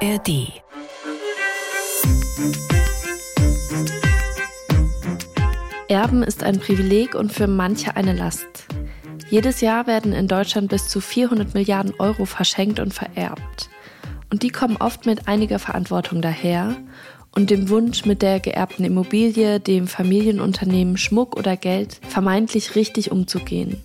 ARD. 0.00 0.62
Erben 5.88 6.22
ist 6.22 6.44
ein 6.44 6.60
Privileg 6.60 7.16
und 7.16 7.32
für 7.32 7.48
manche 7.48 7.96
eine 7.96 8.12
Last. 8.12 8.46
Jedes 9.28 9.60
Jahr 9.60 9.88
werden 9.88 10.12
in 10.12 10.28
Deutschland 10.28 10.68
bis 10.68 10.88
zu 10.88 11.00
400 11.00 11.54
Milliarden 11.54 11.94
Euro 11.98 12.26
verschenkt 12.26 12.78
und 12.78 12.94
vererbt. 12.94 13.70
Und 14.30 14.44
die 14.44 14.50
kommen 14.50 14.76
oft 14.76 15.04
mit 15.04 15.26
einiger 15.26 15.58
Verantwortung 15.58 16.22
daher 16.22 16.76
und 17.34 17.50
dem 17.50 17.68
Wunsch, 17.68 18.04
mit 18.04 18.22
der 18.22 18.38
geerbten 18.38 18.84
Immobilie, 18.84 19.58
dem 19.58 19.88
Familienunternehmen, 19.88 20.96
Schmuck 20.96 21.36
oder 21.36 21.56
Geld 21.56 22.00
vermeintlich 22.08 22.76
richtig 22.76 23.10
umzugehen. 23.10 23.82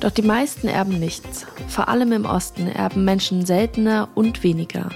Doch 0.00 0.10
die 0.10 0.22
meisten 0.22 0.68
erben 0.68 0.98
nichts. 0.98 1.46
Vor 1.68 1.88
allem 1.88 2.12
im 2.12 2.24
Osten 2.24 2.68
erben 2.68 3.04
Menschen 3.04 3.44
seltener 3.44 4.08
und 4.14 4.42
weniger. 4.42 4.88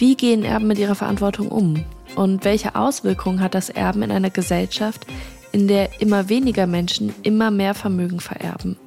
Wie 0.00 0.14
gehen 0.16 0.46
Erben 0.46 0.66
mit 0.66 0.78
ihrer 0.78 0.94
Verantwortung 0.94 1.48
um? 1.48 1.84
Und 2.16 2.46
welche 2.46 2.74
Auswirkungen 2.74 3.40
hat 3.40 3.54
das 3.54 3.68
Erben 3.68 4.00
in 4.00 4.10
einer 4.10 4.30
Gesellschaft, 4.30 5.06
in 5.52 5.68
der 5.68 6.00
immer 6.00 6.30
weniger 6.30 6.66
Menschen 6.66 7.12
immer 7.22 7.50
mehr 7.50 7.74
Vermögen 7.74 8.18
vererben? 8.18 8.78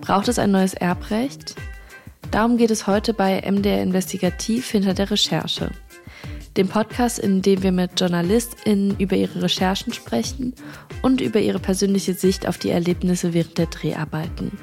Braucht 0.00 0.26
es 0.26 0.38
ein 0.38 0.50
neues 0.50 0.72
Erbrecht? 0.72 1.54
Darum 2.30 2.56
geht 2.56 2.70
es 2.70 2.86
heute 2.86 3.12
bei 3.12 3.42
MDR 3.42 3.82
Investigativ 3.82 4.70
hinter 4.70 4.94
der 4.94 5.10
Recherche 5.10 5.70
dem 6.56 6.68
Podcast, 6.68 7.18
in 7.18 7.42
dem 7.42 7.62
wir 7.62 7.70
mit 7.70 8.00
JournalistInnen 8.00 8.96
über 8.98 9.16
ihre 9.16 9.42
Recherchen 9.42 9.92
sprechen 9.92 10.54
und 11.02 11.20
über 11.20 11.40
ihre 11.40 11.60
persönliche 11.60 12.14
Sicht 12.14 12.48
auf 12.48 12.56
die 12.56 12.70
Erlebnisse 12.70 13.34
während 13.34 13.58
der 13.58 13.66
Dreharbeiten. 13.66 14.58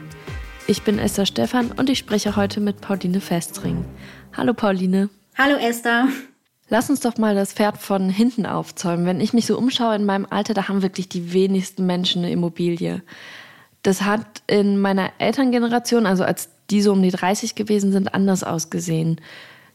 Ich 0.67 0.81
bin 0.81 0.97
Esther 0.97 1.27
Stephan 1.27 1.71
und 1.71 1.91
ich 1.91 1.99
spreche 1.99 2.35
heute 2.35 2.59
mit 2.59 2.81
Pauline 2.81 3.21
Festring. 3.21 3.85
Hallo 4.33 4.53
Pauline. 4.53 5.09
Hallo 5.37 5.57
Esther. 5.57 6.07
Lass 6.69 6.89
uns 6.89 7.01
doch 7.01 7.17
mal 7.17 7.35
das 7.35 7.51
Pferd 7.51 7.77
von 7.77 8.09
hinten 8.09 8.45
aufzäumen. 8.45 9.05
Wenn 9.05 9.19
ich 9.19 9.33
mich 9.33 9.45
so 9.45 9.57
umschaue 9.57 9.93
in 9.95 10.05
meinem 10.05 10.25
Alter, 10.29 10.53
da 10.53 10.69
haben 10.69 10.81
wirklich 10.81 11.09
die 11.09 11.33
wenigsten 11.33 11.85
Menschen 11.85 12.23
eine 12.23 12.31
Immobilie. 12.31 13.03
Das 13.83 14.03
hat 14.03 14.25
in 14.47 14.77
meiner 14.77 15.11
Elterngeneration, 15.19 16.05
also 16.05 16.23
als 16.23 16.47
die 16.69 16.81
so 16.81 16.93
um 16.93 17.01
die 17.01 17.11
30 17.11 17.55
gewesen 17.55 17.91
sind, 17.91 18.15
anders 18.15 18.45
ausgesehen. 18.45 19.19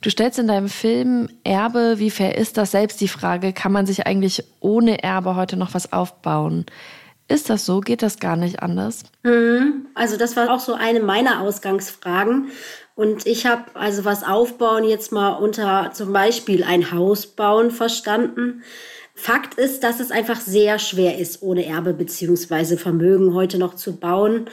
Du 0.01 0.09
stellst 0.09 0.39
in 0.39 0.49
deinem 0.49 0.71
Film 0.71 1.29
Erbe, 1.45 1.97
wie 1.99 2.11
fair 2.11 2.39
ist 2.39 2.57
das? 2.57 2.71
Selbst 2.71 2.99
die 3.03 3.09
Frage, 3.09 3.53
kann 3.53 3.71
man 3.71 3.85
sich 3.85 4.07
eigentlich 4.07 4.43
ohne 4.61 5.03
Erbe 5.03 5.37
heute 5.37 5.59
noch 5.59 5.75
was 5.75 5.93
aufbauen? 5.93 6.65
Ist 7.31 7.49
das 7.49 7.65
so? 7.65 7.81
Geht 7.81 8.03
das 8.03 8.19
gar 8.19 8.35
nicht 8.35 8.61
anders? 8.61 9.05
Mhm. 9.23 9.87
Also 9.95 10.17
das 10.17 10.35
war 10.35 10.51
auch 10.51 10.59
so 10.59 10.75
eine 10.75 10.99
meiner 10.99 11.41
Ausgangsfragen. 11.41 12.51
Und 12.97 13.25
ich 13.25 13.47
habe 13.47 13.67
also 13.75 14.05
was 14.05 14.25
aufbauen 14.25 14.83
jetzt 14.83 15.13
mal 15.13 15.35
unter 15.35 15.93
zum 15.95 16.13
Beispiel 16.13 16.65
ein 16.65 16.91
Haus 16.91 17.29
bauen 17.29 17.71
verstanden. 17.71 18.65
Fakt 19.15 19.55
ist, 19.55 19.85
dass 19.85 20.01
es 20.01 20.11
einfach 20.11 20.41
sehr 20.41 20.81
schwer 20.81 21.19
ist, 21.19 21.41
ohne 21.41 21.67
Erbe 21.67 21.95
beziehungsweise 21.95 22.77
Vermögen 22.77 23.33
heute 23.33 23.59
noch 23.59 23.77
zu 23.77 23.97
bauen. 23.97 24.47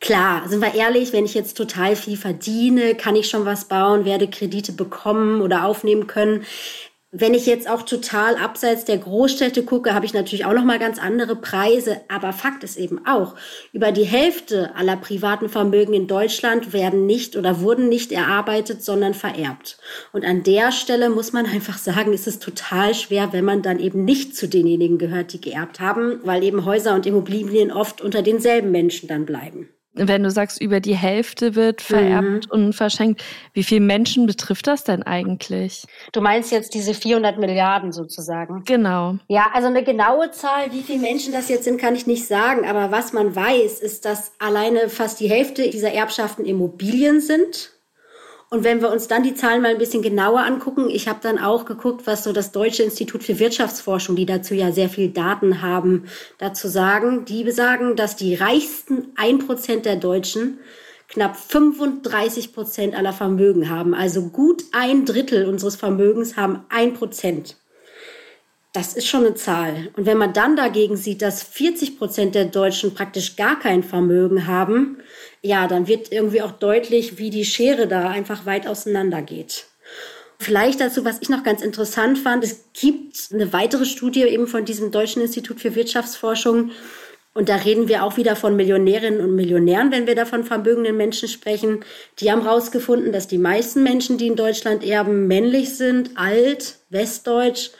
Klar, 0.00 0.48
sind 0.48 0.62
wir 0.62 0.74
ehrlich, 0.74 1.12
wenn 1.12 1.26
ich 1.26 1.34
jetzt 1.34 1.56
total 1.56 1.96
viel 1.96 2.16
verdiene, 2.16 2.94
kann 2.94 3.14
ich 3.14 3.28
schon 3.28 3.44
was 3.44 3.66
bauen, 3.66 4.06
werde 4.06 4.26
Kredite 4.26 4.72
bekommen 4.72 5.42
oder 5.42 5.64
aufnehmen 5.66 6.06
können. 6.06 6.44
Wenn 7.14 7.34
ich 7.34 7.44
jetzt 7.44 7.68
auch 7.68 7.82
total 7.82 8.36
abseits 8.36 8.86
der 8.86 8.96
Großstädte 8.96 9.64
gucke, 9.64 9.92
habe 9.92 10.06
ich 10.06 10.14
natürlich 10.14 10.46
auch 10.46 10.54
noch 10.54 10.64
mal 10.64 10.78
ganz 10.78 10.98
andere 10.98 11.36
Preise. 11.36 12.00
Aber 12.08 12.32
Fakt 12.32 12.64
ist 12.64 12.78
eben 12.78 13.06
auch, 13.06 13.34
über 13.74 13.92
die 13.92 14.04
Hälfte 14.04 14.74
aller 14.76 14.96
privaten 14.96 15.50
Vermögen 15.50 15.92
in 15.92 16.06
Deutschland 16.06 16.72
werden 16.72 17.04
nicht 17.04 17.36
oder 17.36 17.60
wurden 17.60 17.90
nicht 17.90 18.12
erarbeitet, 18.12 18.82
sondern 18.82 19.12
vererbt. 19.12 19.76
Und 20.14 20.24
an 20.24 20.42
der 20.42 20.72
Stelle 20.72 21.10
muss 21.10 21.34
man 21.34 21.44
einfach 21.44 21.76
sagen, 21.76 22.14
ist 22.14 22.26
es 22.26 22.38
total 22.38 22.94
schwer, 22.94 23.34
wenn 23.34 23.44
man 23.44 23.60
dann 23.60 23.78
eben 23.78 24.06
nicht 24.06 24.34
zu 24.34 24.48
denjenigen 24.48 24.96
gehört, 24.96 25.34
die 25.34 25.40
geerbt 25.42 25.80
haben, 25.80 26.20
weil 26.24 26.42
eben 26.42 26.64
Häuser 26.64 26.94
und 26.94 27.04
Immobilien 27.04 27.70
oft 27.70 28.00
unter 28.00 28.22
denselben 28.22 28.70
Menschen 28.70 29.06
dann 29.06 29.26
bleiben 29.26 29.68
wenn 29.94 30.22
du 30.22 30.30
sagst, 30.30 30.60
über 30.60 30.80
die 30.80 30.96
Hälfte 30.96 31.54
wird 31.54 31.82
vererbt 31.82 32.46
mhm. 32.46 32.50
und 32.50 32.72
verschenkt, 32.72 33.22
wie 33.52 33.62
viele 33.62 33.82
Menschen 33.82 34.26
betrifft 34.26 34.66
das 34.66 34.84
denn 34.84 35.02
eigentlich? 35.02 35.84
Du 36.12 36.20
meinst 36.20 36.50
jetzt 36.50 36.74
diese 36.74 36.94
400 36.94 37.38
Milliarden 37.38 37.92
sozusagen? 37.92 38.64
Genau. 38.64 39.16
Ja, 39.28 39.50
also 39.52 39.68
eine 39.68 39.84
genaue 39.84 40.30
Zahl, 40.30 40.72
wie 40.72 40.82
viele 40.82 41.00
Menschen 41.00 41.32
das 41.32 41.48
jetzt 41.48 41.64
sind, 41.64 41.80
kann 41.80 41.94
ich 41.94 42.06
nicht 42.06 42.26
sagen. 42.26 42.66
Aber 42.66 42.90
was 42.90 43.12
man 43.12 43.34
weiß, 43.34 43.80
ist, 43.80 44.04
dass 44.04 44.32
alleine 44.38 44.88
fast 44.88 45.20
die 45.20 45.28
Hälfte 45.28 45.68
dieser 45.68 45.92
Erbschaften 45.92 46.44
Immobilien 46.44 47.20
sind. 47.20 47.72
Und 48.52 48.64
wenn 48.64 48.82
wir 48.82 48.92
uns 48.92 49.08
dann 49.08 49.22
die 49.22 49.34
Zahlen 49.34 49.62
mal 49.62 49.70
ein 49.70 49.78
bisschen 49.78 50.02
genauer 50.02 50.40
angucken, 50.40 50.90
ich 50.90 51.08
habe 51.08 51.20
dann 51.22 51.38
auch 51.38 51.64
geguckt, 51.64 52.06
was 52.06 52.22
so 52.22 52.34
das 52.34 52.52
Deutsche 52.52 52.82
Institut 52.82 53.22
für 53.22 53.38
Wirtschaftsforschung, 53.38 54.14
die 54.14 54.26
dazu 54.26 54.54
ja 54.54 54.72
sehr 54.72 54.90
viel 54.90 55.08
Daten 55.08 55.62
haben, 55.62 56.04
dazu 56.36 56.68
sagen. 56.68 57.24
Die 57.24 57.44
besagen, 57.44 57.96
dass 57.96 58.14
die 58.14 58.34
reichsten 58.34 59.06
ein 59.16 59.38
Prozent 59.38 59.86
der 59.86 59.96
Deutschen 59.96 60.58
knapp 61.08 61.34
35 61.34 62.52
Prozent 62.52 62.94
aller 62.94 63.14
Vermögen 63.14 63.70
haben. 63.70 63.94
Also 63.94 64.28
gut 64.28 64.64
ein 64.72 65.06
Drittel 65.06 65.46
unseres 65.46 65.76
Vermögens 65.76 66.36
haben 66.36 66.66
ein 66.68 66.92
Prozent. 66.92 67.56
Das 68.74 68.92
ist 68.92 69.06
schon 69.06 69.24
eine 69.24 69.34
Zahl. 69.34 69.88
Und 69.96 70.04
wenn 70.04 70.18
man 70.18 70.34
dann 70.34 70.56
dagegen 70.56 70.98
sieht, 70.98 71.22
dass 71.22 71.42
40 71.42 71.96
Prozent 71.98 72.34
der 72.34 72.46
Deutschen 72.46 72.92
praktisch 72.92 73.36
gar 73.36 73.58
kein 73.58 73.82
Vermögen 73.82 74.46
haben, 74.46 74.98
ja, 75.42 75.66
dann 75.66 75.88
wird 75.88 76.12
irgendwie 76.12 76.42
auch 76.42 76.52
deutlich, 76.52 77.18
wie 77.18 77.30
die 77.30 77.44
Schere 77.44 77.86
da 77.88 78.08
einfach 78.08 78.46
weit 78.46 78.66
auseinander 78.66 79.22
geht. 79.22 79.66
Vielleicht 80.38 80.80
dazu, 80.80 81.04
was 81.04 81.18
ich 81.20 81.28
noch 81.28 81.44
ganz 81.44 81.62
interessant 81.62 82.18
fand, 82.18 82.42
es 82.42 82.64
gibt 82.72 83.28
eine 83.32 83.52
weitere 83.52 83.84
Studie 83.84 84.22
eben 84.22 84.46
von 84.46 84.64
diesem 84.64 84.90
Deutschen 84.90 85.22
Institut 85.22 85.60
für 85.60 85.74
Wirtschaftsforschung. 85.74 86.70
Und 87.34 87.48
da 87.48 87.56
reden 87.56 87.88
wir 87.88 88.04
auch 88.04 88.16
wieder 88.16 88.36
von 88.36 88.56
Millionärinnen 88.56 89.20
und 89.20 89.34
Millionären, 89.34 89.90
wenn 89.90 90.06
wir 90.06 90.14
da 90.14 90.26
von 90.26 90.44
vermögenden 90.44 90.96
Menschen 90.96 91.28
sprechen. 91.28 91.84
Die 92.18 92.30
haben 92.30 92.42
herausgefunden, 92.42 93.12
dass 93.12 93.26
die 93.26 93.38
meisten 93.38 93.82
Menschen, 93.82 94.18
die 94.18 94.26
in 94.26 94.36
Deutschland 94.36 94.84
erben, 94.84 95.28
männlich 95.28 95.76
sind, 95.76 96.10
alt, 96.16 96.76
westdeutsch 96.90 97.70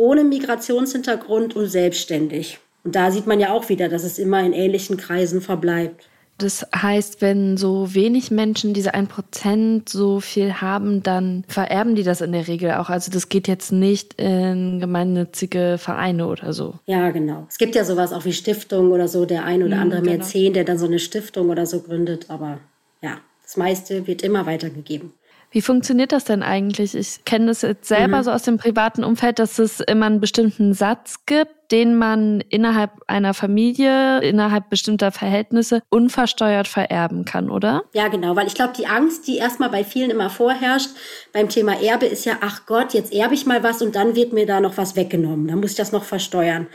ohne 0.00 0.24
Migrationshintergrund 0.24 1.54
und 1.54 1.66
selbstständig. 1.66 2.58
Und 2.84 2.96
da 2.96 3.10
sieht 3.10 3.26
man 3.26 3.38
ja 3.38 3.52
auch 3.52 3.68
wieder, 3.68 3.90
dass 3.90 4.02
es 4.02 4.18
immer 4.18 4.40
in 4.40 4.54
ähnlichen 4.54 4.96
Kreisen 4.96 5.42
verbleibt. 5.42 6.08
Das 6.40 6.66
heißt, 6.74 7.20
wenn 7.20 7.58
so 7.58 7.94
wenig 7.94 8.30
Menschen 8.30 8.72
diese 8.72 8.94
1% 8.94 9.88
so 9.88 10.20
viel 10.20 10.54
haben, 10.54 11.02
dann 11.02 11.44
vererben 11.48 11.94
die 11.94 12.02
das 12.02 12.22
in 12.22 12.32
der 12.32 12.48
Regel 12.48 12.72
auch. 12.72 12.88
Also 12.88 13.12
das 13.12 13.28
geht 13.28 13.46
jetzt 13.46 13.72
nicht 13.72 14.14
in 14.14 14.80
gemeinnützige 14.80 15.76
Vereine 15.78 16.26
oder 16.26 16.54
so. 16.54 16.78
Ja, 16.86 17.10
genau. 17.10 17.46
Es 17.48 17.58
gibt 17.58 17.74
ja 17.74 17.84
sowas 17.84 18.14
auch 18.14 18.24
wie 18.24 18.32
Stiftung 18.32 18.90
oder 18.90 19.06
so, 19.06 19.26
der 19.26 19.44
ein 19.44 19.62
oder 19.62 19.76
mhm, 19.76 19.82
andere 19.82 20.02
genau. 20.02 20.16
Mäzen, 20.16 20.54
der 20.54 20.64
dann 20.64 20.78
so 20.78 20.86
eine 20.86 20.98
Stiftung 20.98 21.50
oder 21.50 21.66
so 21.66 21.80
gründet. 21.80 22.26
Aber 22.28 22.58
ja, 23.02 23.18
das 23.42 23.58
meiste 23.58 24.06
wird 24.06 24.22
immer 24.22 24.46
weitergegeben. 24.46 25.12
Wie 25.50 25.60
funktioniert 25.60 26.12
das 26.12 26.24
denn 26.24 26.42
eigentlich? 26.42 26.94
Ich 26.94 27.24
kenne 27.24 27.46
das 27.46 27.62
jetzt 27.62 27.88
selber 27.88 28.18
mhm. 28.18 28.22
so 28.22 28.30
aus 28.30 28.44
dem 28.44 28.56
privaten 28.56 29.04
Umfeld, 29.04 29.38
dass 29.38 29.58
es 29.58 29.80
immer 29.80 30.06
einen 30.06 30.20
bestimmten 30.20 30.72
Satz 30.72 31.26
gibt, 31.26 31.50
den 31.70 31.96
man 31.96 32.40
innerhalb 32.48 32.90
einer 33.06 33.34
Familie, 33.34 34.20
innerhalb 34.20 34.70
bestimmter 34.70 35.12
Verhältnisse 35.12 35.82
unversteuert 35.88 36.68
vererben 36.68 37.24
kann, 37.24 37.50
oder? 37.50 37.84
Ja, 37.92 38.08
genau, 38.08 38.36
weil 38.36 38.46
ich 38.46 38.54
glaube, 38.54 38.72
die 38.76 38.86
Angst, 38.86 39.26
die 39.26 39.36
erstmal 39.36 39.70
bei 39.70 39.84
vielen 39.84 40.10
immer 40.10 40.30
vorherrscht 40.30 40.90
beim 41.32 41.48
Thema 41.48 41.80
Erbe, 41.80 42.06
ist 42.06 42.24
ja, 42.26 42.38
ach 42.40 42.66
Gott, 42.66 42.94
jetzt 42.94 43.12
erbe 43.12 43.34
ich 43.34 43.46
mal 43.46 43.62
was 43.62 43.82
und 43.82 43.94
dann 43.94 44.16
wird 44.16 44.32
mir 44.32 44.46
da 44.46 44.60
noch 44.60 44.76
was 44.76 44.96
weggenommen. 44.96 45.48
Dann 45.48 45.60
muss 45.60 45.72
ich 45.72 45.76
das 45.76 45.92
noch 45.92 46.04
versteuern. 46.04 46.66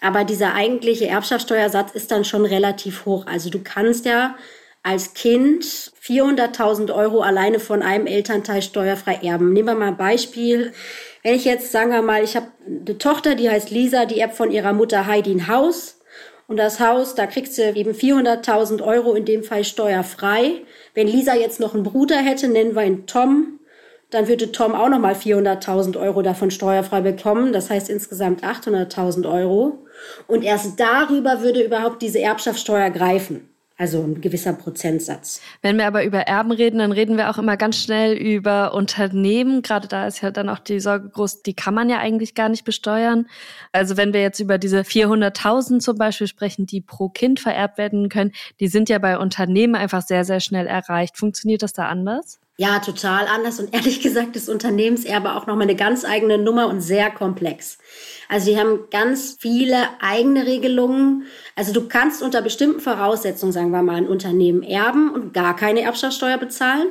Aber 0.00 0.24
dieser 0.24 0.54
eigentliche 0.54 1.08
Erbschaftssteuersatz 1.08 1.92
ist 1.92 2.10
dann 2.10 2.24
schon 2.24 2.44
relativ 2.44 3.06
hoch. 3.06 3.26
Also 3.26 3.50
du 3.50 3.60
kannst 3.62 4.04
ja 4.04 4.36
als 4.82 5.14
Kind 5.14 5.64
400.000 5.64 6.94
Euro 6.94 7.20
alleine 7.20 7.58
von 7.58 7.82
einem 7.82 8.06
Elternteil 8.06 8.62
steuerfrei 8.62 9.14
erben. 9.16 9.52
Nehmen 9.52 9.66
wir 9.66 9.74
mal 9.74 9.88
ein 9.88 9.96
Beispiel. 9.96 10.72
Wenn 11.26 11.34
ich 11.34 11.44
jetzt, 11.44 11.72
sagen 11.72 11.90
wir 11.90 12.02
mal, 12.02 12.22
ich 12.22 12.36
habe 12.36 12.46
eine 12.64 12.98
Tochter, 12.98 13.34
die 13.34 13.50
heißt 13.50 13.72
Lisa, 13.72 14.04
die 14.04 14.20
erbt 14.20 14.36
von 14.36 14.52
ihrer 14.52 14.72
Mutter 14.72 15.08
Heidi 15.08 15.32
ein 15.32 15.48
Haus. 15.48 15.98
Und 16.46 16.56
das 16.56 16.78
Haus, 16.78 17.16
da 17.16 17.26
kriegt 17.26 17.52
sie 17.52 17.64
eben 17.64 17.94
400.000 17.94 18.80
Euro, 18.80 19.12
in 19.14 19.24
dem 19.24 19.42
Fall 19.42 19.64
steuerfrei. 19.64 20.62
Wenn 20.94 21.08
Lisa 21.08 21.34
jetzt 21.34 21.58
noch 21.58 21.74
einen 21.74 21.82
Bruder 21.82 22.18
hätte, 22.18 22.46
nennen 22.46 22.76
wir 22.76 22.84
ihn 22.84 23.08
Tom, 23.08 23.58
dann 24.10 24.28
würde 24.28 24.52
Tom 24.52 24.76
auch 24.76 24.88
nochmal 24.88 25.14
400.000 25.14 26.00
Euro 26.00 26.22
davon 26.22 26.52
steuerfrei 26.52 27.00
bekommen. 27.00 27.52
Das 27.52 27.70
heißt 27.70 27.90
insgesamt 27.90 28.44
800.000 28.44 29.28
Euro. 29.28 29.84
Und 30.28 30.44
erst 30.44 30.78
darüber 30.78 31.40
würde 31.42 31.60
überhaupt 31.60 32.02
diese 32.02 32.20
Erbschaftssteuer 32.20 32.90
greifen. 32.90 33.50
Also 33.78 34.02
ein 34.02 34.22
gewisser 34.22 34.54
Prozentsatz. 34.54 35.42
Wenn 35.60 35.76
wir 35.76 35.86
aber 35.86 36.04
über 36.04 36.20
Erben 36.20 36.50
reden, 36.50 36.78
dann 36.78 36.92
reden 36.92 37.18
wir 37.18 37.28
auch 37.28 37.36
immer 37.36 37.58
ganz 37.58 37.76
schnell 37.76 38.16
über 38.16 38.72
Unternehmen. 38.72 39.60
Gerade 39.60 39.86
da 39.86 40.06
ist 40.06 40.22
ja 40.22 40.30
dann 40.30 40.48
auch 40.48 40.60
die 40.60 40.80
Sorge 40.80 41.10
groß, 41.10 41.42
die 41.42 41.52
kann 41.52 41.74
man 41.74 41.90
ja 41.90 41.98
eigentlich 41.98 42.34
gar 42.34 42.48
nicht 42.48 42.64
besteuern. 42.64 43.26
Also 43.72 43.98
wenn 43.98 44.14
wir 44.14 44.22
jetzt 44.22 44.40
über 44.40 44.56
diese 44.56 44.80
400.000 44.80 45.80
zum 45.80 45.98
Beispiel 45.98 46.26
sprechen, 46.26 46.64
die 46.64 46.80
pro 46.80 47.10
Kind 47.10 47.38
vererbt 47.38 47.76
werden 47.76 48.08
können, 48.08 48.32
die 48.60 48.68
sind 48.68 48.88
ja 48.88 48.98
bei 48.98 49.18
Unternehmen 49.18 49.74
einfach 49.74 50.00
sehr, 50.00 50.24
sehr 50.24 50.40
schnell 50.40 50.66
erreicht. 50.66 51.18
Funktioniert 51.18 51.62
das 51.62 51.74
da 51.74 51.86
anders? 51.88 52.40
Ja, 52.58 52.78
total 52.78 53.26
anders 53.26 53.60
und 53.60 53.74
ehrlich 53.74 54.00
gesagt 54.00 54.34
ist 54.36 54.48
Unternehmenserbe 54.48 55.34
auch 55.34 55.46
nochmal 55.46 55.64
eine 55.64 55.76
ganz 55.76 56.04
eigene 56.04 56.38
Nummer 56.38 56.68
und 56.68 56.80
sehr 56.80 57.10
komplex. 57.10 57.78
Also 58.28 58.50
die 58.50 58.58
haben 58.58 58.88
ganz 58.90 59.36
viele 59.38 59.76
eigene 60.00 60.46
Regelungen. 60.46 61.26
Also 61.54 61.72
du 61.72 61.86
kannst 61.86 62.22
unter 62.22 62.42
bestimmten 62.42 62.80
Voraussetzungen, 62.80 63.52
sagen 63.52 63.70
wir 63.70 63.82
mal, 63.82 63.96
ein 63.96 64.08
Unternehmen 64.08 64.62
erben 64.62 65.10
und 65.10 65.32
gar 65.32 65.54
keine 65.54 65.82
Erbschaftssteuer 65.82 66.38
bezahlen 66.38 66.88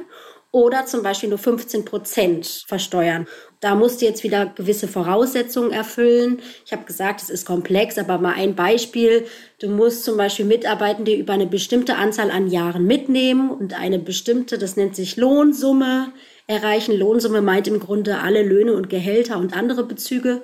oder 0.55 0.85
zum 0.85 1.03
Beispiel 1.03 1.27
nur 1.27 1.37
15 1.37 1.83
Prozent 1.83 2.63
versteuern. 2.65 3.27
Da 3.59 3.75
musst 3.75 4.01
du 4.01 4.05
jetzt 4.05 4.23
wieder 4.23 4.45
gewisse 4.45 4.87
Voraussetzungen 4.87 5.73
erfüllen. 5.73 6.39
Ich 6.65 6.71
habe 6.71 6.85
gesagt, 6.85 7.21
es 7.21 7.29
ist 7.29 7.45
komplex, 7.45 7.97
aber 7.97 8.19
mal 8.19 8.35
ein 8.35 8.55
Beispiel. 8.55 9.25
Du 9.59 9.67
musst 9.67 10.05
zum 10.05 10.15
Beispiel 10.15 10.45
Mitarbeitende 10.45 11.13
über 11.13 11.33
eine 11.33 11.45
bestimmte 11.45 11.97
Anzahl 11.97 12.31
an 12.31 12.47
Jahren 12.47 12.87
mitnehmen 12.87 13.49
und 13.49 13.77
eine 13.77 13.99
bestimmte, 13.99 14.57
das 14.57 14.77
nennt 14.77 14.95
sich 14.95 15.17
Lohnsumme, 15.17 16.13
erreichen. 16.47 16.97
Lohnsumme 16.97 17.41
meint 17.41 17.67
im 17.67 17.81
Grunde 17.81 18.19
alle 18.19 18.41
Löhne 18.41 18.75
und 18.75 18.89
Gehälter 18.89 19.37
und 19.37 19.57
andere 19.57 19.83
Bezüge. 19.83 20.41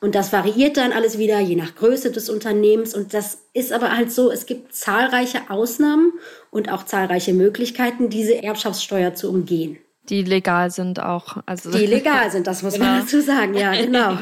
Und 0.00 0.14
das 0.14 0.32
variiert 0.32 0.78
dann 0.78 0.92
alles 0.92 1.18
wieder 1.18 1.40
je 1.40 1.56
nach 1.56 1.74
Größe 1.74 2.10
des 2.10 2.30
Unternehmens. 2.30 2.94
Und 2.94 3.12
das 3.12 3.42
ist 3.52 3.72
aber 3.72 3.94
halt 3.94 4.10
so, 4.10 4.30
es 4.30 4.46
gibt 4.46 4.74
zahlreiche 4.74 5.50
Ausnahmen 5.50 6.12
und 6.50 6.72
auch 6.72 6.84
zahlreiche 6.84 7.34
Möglichkeiten, 7.34 8.08
diese 8.08 8.42
Erbschaftssteuer 8.42 9.14
zu 9.14 9.28
umgehen. 9.28 9.78
Die 10.08 10.22
legal 10.22 10.70
sind 10.70 11.00
auch. 11.00 11.36
Also 11.44 11.70
die 11.70 11.86
legal 11.86 12.30
sind, 12.30 12.46
das 12.46 12.62
muss 12.62 12.74
genau. 12.74 12.86
man 12.86 13.00
dazu 13.00 13.20
sagen, 13.20 13.54
ja, 13.54 13.72
genau. 13.80 14.16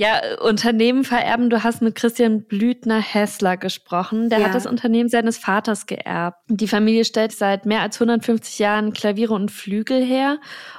Ja, 0.00 0.18
Unternehmen 0.40 1.04
vererben. 1.04 1.50
Du 1.50 1.62
hast 1.62 1.82
mit 1.82 1.94
Christian 1.94 2.44
Blüthner-Hessler 2.44 3.58
gesprochen. 3.58 4.30
Der 4.30 4.38
ja. 4.38 4.46
hat 4.46 4.54
das 4.54 4.64
Unternehmen 4.64 5.10
seines 5.10 5.36
Vaters 5.36 5.84
geerbt. 5.84 6.38
Die 6.48 6.68
Familie 6.68 7.04
stellt 7.04 7.32
seit 7.32 7.66
mehr 7.66 7.82
als 7.82 8.00
150 8.00 8.58
Jahren 8.58 8.94
Klaviere 8.94 9.34
und 9.34 9.50
Flügel 9.50 10.02
her. 10.02 10.38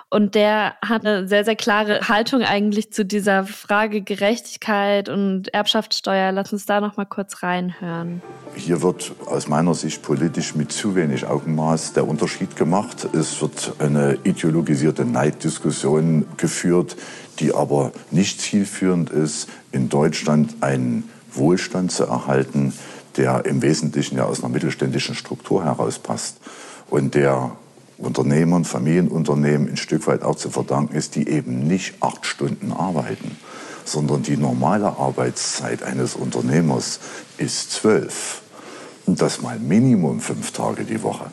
Und 0.10 0.34
der 0.34 0.74
hat 0.84 1.06
eine 1.06 1.28
sehr, 1.28 1.46
sehr 1.46 1.56
klare 1.56 2.10
Haltung 2.10 2.42
eigentlich 2.42 2.92
zu 2.92 3.06
dieser 3.06 3.46
Frage 3.46 4.02
Gerechtigkeit 4.02 5.08
und 5.08 5.54
Erbschaftssteuer. 5.54 6.32
Lass 6.32 6.52
uns 6.52 6.66
da 6.66 6.82
noch 6.82 6.98
mal 6.98 7.06
kurz 7.06 7.44
reinhören. 7.44 8.24
Hier 8.56 8.82
wird 8.82 9.12
aus 9.28 9.48
meiner 9.48 9.76
Sicht 9.76 10.02
politisch 10.02 10.56
mit 10.56 10.72
zu 10.72 10.96
wenig 10.96 11.28
Augenmaß 11.28 11.94
der 11.94 12.08
Unterschied 12.08 12.56
gemacht. 12.56 13.08
Es 13.14 13.40
wird 13.40 13.74
eine 13.78 14.18
ideologisierte 14.24 15.06
Neiddiskussion 15.06 16.26
geführt, 16.38 16.98
die 17.42 17.54
aber 17.54 17.92
nicht 18.12 18.40
zielführend 18.40 19.10
ist, 19.10 19.50
in 19.72 19.90
Deutschland 19.90 20.56
einen 20.62 21.10
Wohlstand 21.34 21.92
zu 21.92 22.06
erhalten, 22.06 22.74
der 23.18 23.46
im 23.46 23.62
Wesentlichen 23.62 24.18
ja 24.18 24.26
aus 24.26 24.44
einer 24.44 24.54
mittelständischen 24.54 25.16
Struktur 25.16 25.66
herauspasst 25.66 26.38
und 26.90 27.16
der 27.16 27.52
Unternehmern, 27.98 28.66
Familienunternehmen 28.66 29.70
ein 29.70 29.78
Stück 29.78 30.08
weit 30.08 30.24
auch 30.24 30.36
zu 30.36 30.50
verdanken 30.50 30.96
ist, 30.96 31.16
die 31.16 31.28
eben 31.28 31.68
nicht 31.68 31.96
acht 32.02 32.26
Stunden 32.26 32.72
arbeiten, 32.72 33.38
sondern 33.86 34.24
die 34.24 34.38
normale 34.38 34.98
Arbeitszeit 34.98 35.84
eines 35.84 36.16
Unternehmers 36.16 37.00
ist 37.38 37.72
zwölf. 37.72 38.42
Und 39.06 39.22
das 39.22 39.42
mal 39.42 39.60
Minimum 39.60 40.20
fünf 40.20 40.52
Tage 40.52 40.84
die 40.84 41.04
Woche. 41.04 41.32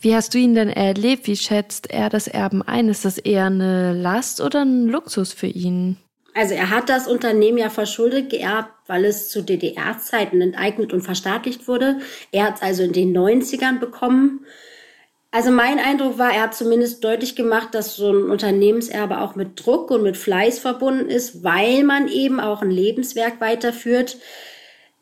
Wie 0.00 0.14
hast 0.14 0.32
du 0.32 0.38
ihn 0.38 0.54
denn 0.54 0.70
erlebt? 0.70 1.26
Wie 1.26 1.36
schätzt 1.36 1.90
er 1.90 2.08
das 2.08 2.26
Erben 2.26 2.62
ein? 2.62 2.88
Ist 2.88 3.04
das 3.04 3.18
eher 3.18 3.46
eine 3.46 3.92
Last 3.92 4.40
oder 4.40 4.62
ein 4.62 4.86
Luxus 4.86 5.34
für 5.34 5.46
ihn? 5.46 5.98
Also 6.34 6.54
er 6.54 6.70
hat 6.70 6.88
das 6.88 7.06
Unternehmen 7.06 7.58
ja 7.58 7.68
verschuldet 7.68 8.30
geerbt, 8.30 8.70
weil 8.86 9.04
es 9.04 9.28
zu 9.28 9.42
DDR-Zeiten 9.42 10.40
enteignet 10.40 10.92
und 10.92 11.02
verstaatlicht 11.02 11.68
wurde. 11.68 11.98
Er 12.32 12.44
hat 12.44 12.56
es 12.56 12.62
also 12.62 12.82
in 12.82 12.92
den 12.92 13.16
90ern 13.16 13.78
bekommen. 13.78 14.46
Also 15.32 15.50
mein 15.50 15.78
Eindruck 15.78 16.18
war, 16.18 16.32
er 16.32 16.42
hat 16.42 16.54
zumindest 16.54 17.04
deutlich 17.04 17.36
gemacht, 17.36 17.74
dass 17.74 17.94
so 17.94 18.10
ein 18.10 18.30
Unternehmenserbe 18.30 19.20
auch 19.20 19.36
mit 19.36 19.64
Druck 19.64 19.90
und 19.90 20.02
mit 20.02 20.16
Fleiß 20.16 20.58
verbunden 20.58 21.08
ist, 21.08 21.44
weil 21.44 21.84
man 21.84 22.08
eben 22.08 22.40
auch 22.40 22.62
ein 22.62 22.70
Lebenswerk 22.70 23.40
weiterführt. 23.40 24.16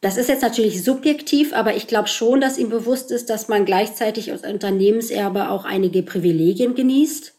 Das 0.00 0.16
ist 0.16 0.28
jetzt 0.28 0.42
natürlich 0.42 0.84
subjektiv, 0.84 1.52
aber 1.52 1.74
ich 1.74 1.88
glaube 1.88 2.08
schon, 2.08 2.40
dass 2.40 2.56
ihm 2.56 2.68
bewusst 2.68 3.10
ist, 3.10 3.30
dass 3.30 3.48
man 3.48 3.64
gleichzeitig 3.64 4.30
als 4.30 4.44
Unternehmenserbe 4.44 5.50
auch 5.50 5.64
einige 5.64 6.04
Privilegien 6.04 6.76
genießt. 6.76 7.34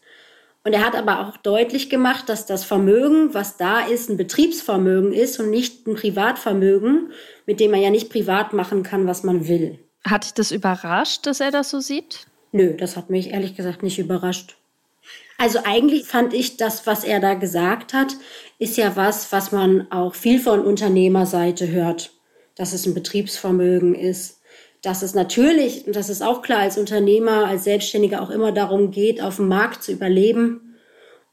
Und 0.62 0.74
er 0.74 0.84
hat 0.84 0.94
aber 0.94 1.26
auch 1.26 1.38
deutlich 1.38 1.88
gemacht, 1.88 2.28
dass 2.28 2.44
das 2.44 2.64
Vermögen, 2.64 3.32
was 3.32 3.56
da 3.56 3.80
ist, 3.86 4.10
ein 4.10 4.18
Betriebsvermögen 4.18 5.14
ist 5.14 5.40
und 5.40 5.48
nicht 5.48 5.86
ein 5.86 5.94
Privatvermögen, 5.94 7.12
mit 7.46 7.60
dem 7.60 7.70
man 7.70 7.80
ja 7.80 7.88
nicht 7.88 8.10
privat 8.10 8.52
machen 8.52 8.82
kann, 8.82 9.06
was 9.06 9.22
man 9.22 9.48
will. 9.48 9.78
Hat 10.04 10.24
dich 10.24 10.34
das 10.34 10.50
überrascht, 10.50 11.26
dass 11.26 11.40
er 11.40 11.50
das 11.50 11.70
so 11.70 11.80
sieht? 11.80 12.26
Nö, 12.52 12.76
das 12.76 12.96
hat 12.98 13.08
mich 13.08 13.30
ehrlich 13.30 13.56
gesagt 13.56 13.82
nicht 13.82 13.98
überrascht. 13.98 14.56
Also 15.38 15.60
eigentlich 15.64 16.04
fand 16.04 16.34
ich 16.34 16.58
das, 16.58 16.86
was 16.86 17.04
er 17.04 17.20
da 17.20 17.32
gesagt 17.32 17.94
hat, 17.94 18.16
ist 18.58 18.76
ja 18.76 18.96
was, 18.96 19.32
was 19.32 19.52
man 19.52 19.90
auch 19.90 20.14
viel 20.14 20.38
von 20.38 20.60
Unternehmerseite 20.60 21.68
hört 21.68 22.10
dass 22.60 22.74
es 22.74 22.84
ein 22.84 22.92
Betriebsvermögen 22.92 23.94
ist, 23.94 24.42
dass 24.82 25.00
es 25.00 25.14
natürlich, 25.14 25.86
und 25.86 25.96
das 25.96 26.10
ist 26.10 26.20
auch 26.22 26.42
klar, 26.42 26.58
als 26.58 26.76
Unternehmer, 26.76 27.46
als 27.46 27.64
Selbstständiger 27.64 28.20
auch 28.20 28.28
immer 28.28 28.52
darum 28.52 28.90
geht, 28.90 29.22
auf 29.22 29.36
dem 29.36 29.48
Markt 29.48 29.82
zu 29.82 29.92
überleben 29.92 30.76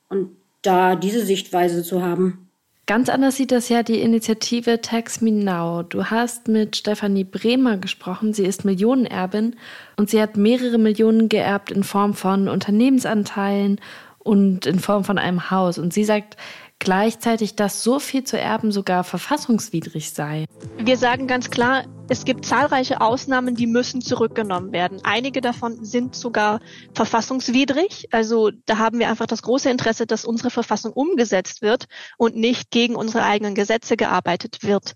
und 0.07 0.29
da 0.61 0.95
diese 0.95 1.25
Sichtweise 1.25 1.83
zu 1.83 2.01
haben. 2.01 2.47
Ganz 2.85 3.09
anders 3.09 3.35
sieht 3.35 3.51
das 3.51 3.67
ja 3.67 3.83
die 3.83 3.99
Initiative 3.99 4.79
Tax 4.79 5.19
Me 5.19 5.31
Now. 5.31 5.83
Du 5.83 6.05
hast 6.05 6.47
mit 6.47 6.77
Stefanie 6.77 7.25
Bremer 7.25 7.75
gesprochen. 7.75 8.31
Sie 8.33 8.45
ist 8.45 8.63
Millionenerbin 8.63 9.57
und 9.97 10.09
sie 10.09 10.21
hat 10.21 10.37
mehrere 10.37 10.77
Millionen 10.77 11.27
geerbt 11.27 11.71
in 11.71 11.83
Form 11.83 12.13
von 12.13 12.47
Unternehmensanteilen 12.47 13.81
und 14.19 14.65
in 14.65 14.79
Form 14.79 15.03
von 15.03 15.17
einem 15.17 15.51
Haus. 15.51 15.77
Und 15.77 15.93
sie 15.93 16.05
sagt, 16.05 16.37
gleichzeitig, 16.79 17.55
dass 17.55 17.83
so 17.83 17.99
viel 17.99 18.23
zu 18.23 18.39
erben 18.39 18.71
sogar 18.71 19.03
verfassungswidrig 19.03 20.11
sei. 20.11 20.45
Wir 20.77 20.97
sagen 20.97 21.27
ganz 21.27 21.49
klar, 21.49 21.85
es 22.09 22.23
gibt 22.23 22.45
zahlreiche 22.45 23.01
Ausnahmen, 23.01 23.55
die 23.55 23.67
müssen 23.67 24.01
zurückgenommen 24.01 24.71
werden. 24.71 24.99
Einige 25.03 25.41
davon 25.41 25.83
sind 25.83 26.15
sogar 26.15 26.59
verfassungswidrig. 26.93 28.07
Also 28.11 28.51
da 28.65 28.77
haben 28.77 28.99
wir 28.99 29.09
einfach 29.09 29.25
das 29.25 29.41
große 29.41 29.69
Interesse, 29.69 30.05
dass 30.05 30.23
unsere 30.25 30.49
Verfassung 30.49 30.93
umgesetzt 30.93 31.61
wird 31.61 31.85
und 32.17 32.35
nicht 32.35 32.71
gegen 32.71 32.95
unsere 32.95 33.23
eigenen 33.23 33.55
Gesetze 33.55 33.97
gearbeitet 33.97 34.63
wird. 34.63 34.93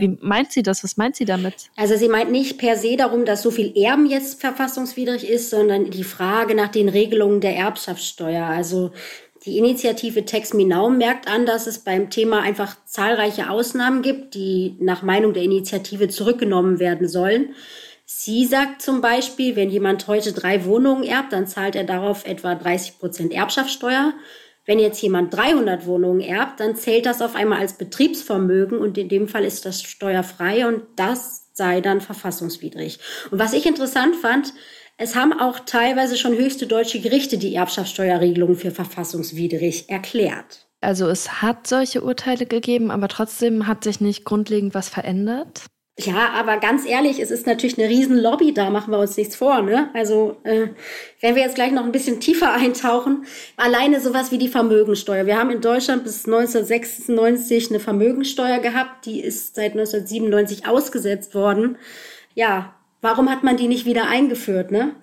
Wie 0.00 0.16
meint 0.20 0.52
sie 0.52 0.62
das? 0.62 0.82
Was 0.82 0.96
meint 0.96 1.16
sie 1.16 1.24
damit? 1.24 1.70
Also 1.76 1.96
sie 1.96 2.08
meint 2.08 2.30
nicht 2.30 2.58
per 2.58 2.76
se 2.76 2.96
darum, 2.96 3.24
dass 3.24 3.42
so 3.42 3.50
viel 3.50 3.76
Erben 3.76 4.06
jetzt 4.06 4.40
verfassungswidrig 4.40 5.28
ist, 5.28 5.50
sondern 5.50 5.90
die 5.90 6.04
Frage 6.04 6.54
nach 6.54 6.68
den 6.68 6.88
Regelungen 6.88 7.40
der 7.40 7.56
Erbschaftssteuer. 7.56 8.46
Also 8.46 8.92
die 9.44 9.56
Initiative 9.56 10.24
Text 10.24 10.54
Me 10.54 10.66
Now 10.66 10.90
merkt 10.90 11.26
an, 11.26 11.46
dass 11.46 11.66
es 11.66 11.78
beim 11.78 12.10
Thema 12.10 12.42
einfach 12.42 12.76
zahlreiche 12.84 13.48
Ausnahmen 13.48 14.02
gibt, 14.02 14.34
die 14.34 14.76
nach 14.80 15.02
Meinung 15.02 15.32
der 15.32 15.42
Initiative 15.42 16.08
zurückgenommen 16.08 16.78
werden 16.78 17.08
sollen. 17.08 17.54
Sie 18.04 18.44
sagt 18.44 18.82
zum 18.82 19.00
Beispiel, 19.00 19.56
wenn 19.56 19.70
jemand 19.70 20.08
heute 20.08 20.32
drei 20.32 20.64
Wohnungen 20.64 21.04
erbt, 21.04 21.32
dann 21.32 21.46
zahlt 21.46 21.76
er 21.76 21.84
darauf 21.84 22.26
etwa 22.26 22.54
30 22.54 22.98
Prozent 22.98 23.32
Erbschaftssteuer. 23.32 24.12
Wenn 24.66 24.78
jetzt 24.78 25.00
jemand 25.02 25.34
300 25.34 25.86
Wohnungen 25.86 26.20
erbt, 26.20 26.60
dann 26.60 26.76
zählt 26.76 27.06
das 27.06 27.22
auf 27.22 27.34
einmal 27.34 27.58
als 27.58 27.74
Betriebsvermögen 27.74 28.78
und 28.78 28.98
in 28.98 29.08
dem 29.08 29.26
Fall 29.26 29.44
ist 29.44 29.64
das 29.64 29.82
steuerfrei 29.82 30.66
und 30.66 30.82
das 30.96 31.48
sei 31.54 31.80
dann 31.80 32.00
verfassungswidrig. 32.00 32.98
Und 33.30 33.38
was 33.38 33.52
ich 33.52 33.66
interessant 33.66 34.16
fand, 34.16 34.52
es 34.96 35.16
haben 35.16 35.32
auch 35.32 35.60
teilweise 35.60 36.16
schon 36.18 36.36
höchste 36.36 36.66
deutsche 36.66 37.00
Gerichte 37.00 37.38
die 37.38 37.54
Erbschaftssteuerregelung 37.54 38.54
für 38.54 38.70
verfassungswidrig 38.70 39.88
erklärt. 39.88 40.66
Also 40.82 41.08
es 41.08 41.42
hat 41.42 41.66
solche 41.66 42.02
Urteile 42.02 42.46
gegeben, 42.46 42.90
aber 42.90 43.08
trotzdem 43.08 43.66
hat 43.66 43.84
sich 43.84 44.00
nicht 44.00 44.24
grundlegend 44.24 44.74
was 44.74 44.88
verändert. 44.88 45.64
Ja, 46.06 46.30
aber 46.30 46.58
ganz 46.58 46.86
ehrlich, 46.86 47.20
es 47.20 47.30
ist 47.30 47.46
natürlich 47.46 47.78
eine 47.78 47.88
Riesenlobby, 47.88 48.54
da 48.54 48.70
machen 48.70 48.92
wir 48.92 48.98
uns 48.98 49.16
nichts 49.16 49.36
vor. 49.36 49.62
Ne? 49.62 49.90
Also 49.92 50.36
äh, 50.44 50.68
wenn 51.20 51.34
wir 51.34 51.42
jetzt 51.42 51.56
gleich 51.56 51.72
noch 51.72 51.84
ein 51.84 51.92
bisschen 51.92 52.20
tiefer 52.20 52.52
eintauchen, 52.54 53.26
alleine 53.56 54.00
sowas 54.00 54.32
wie 54.32 54.38
die 54.38 54.48
Vermögensteuer. 54.48 55.26
Wir 55.26 55.38
haben 55.38 55.50
in 55.50 55.60
Deutschland 55.60 56.04
bis 56.04 56.26
1996 56.26 57.70
eine 57.70 57.80
Vermögensteuer 57.80 58.60
gehabt, 58.60 59.04
die 59.06 59.20
ist 59.20 59.56
seit 59.56 59.72
1997 59.72 60.66
ausgesetzt 60.66 61.34
worden. 61.34 61.76
Ja, 62.34 62.74
Warum 63.02 63.30
hat 63.30 63.42
man 63.44 63.56
die 63.56 63.68
nicht 63.68 63.86
wieder 63.86 64.08
eingeführt, 64.08 64.70
ne? 64.70 64.94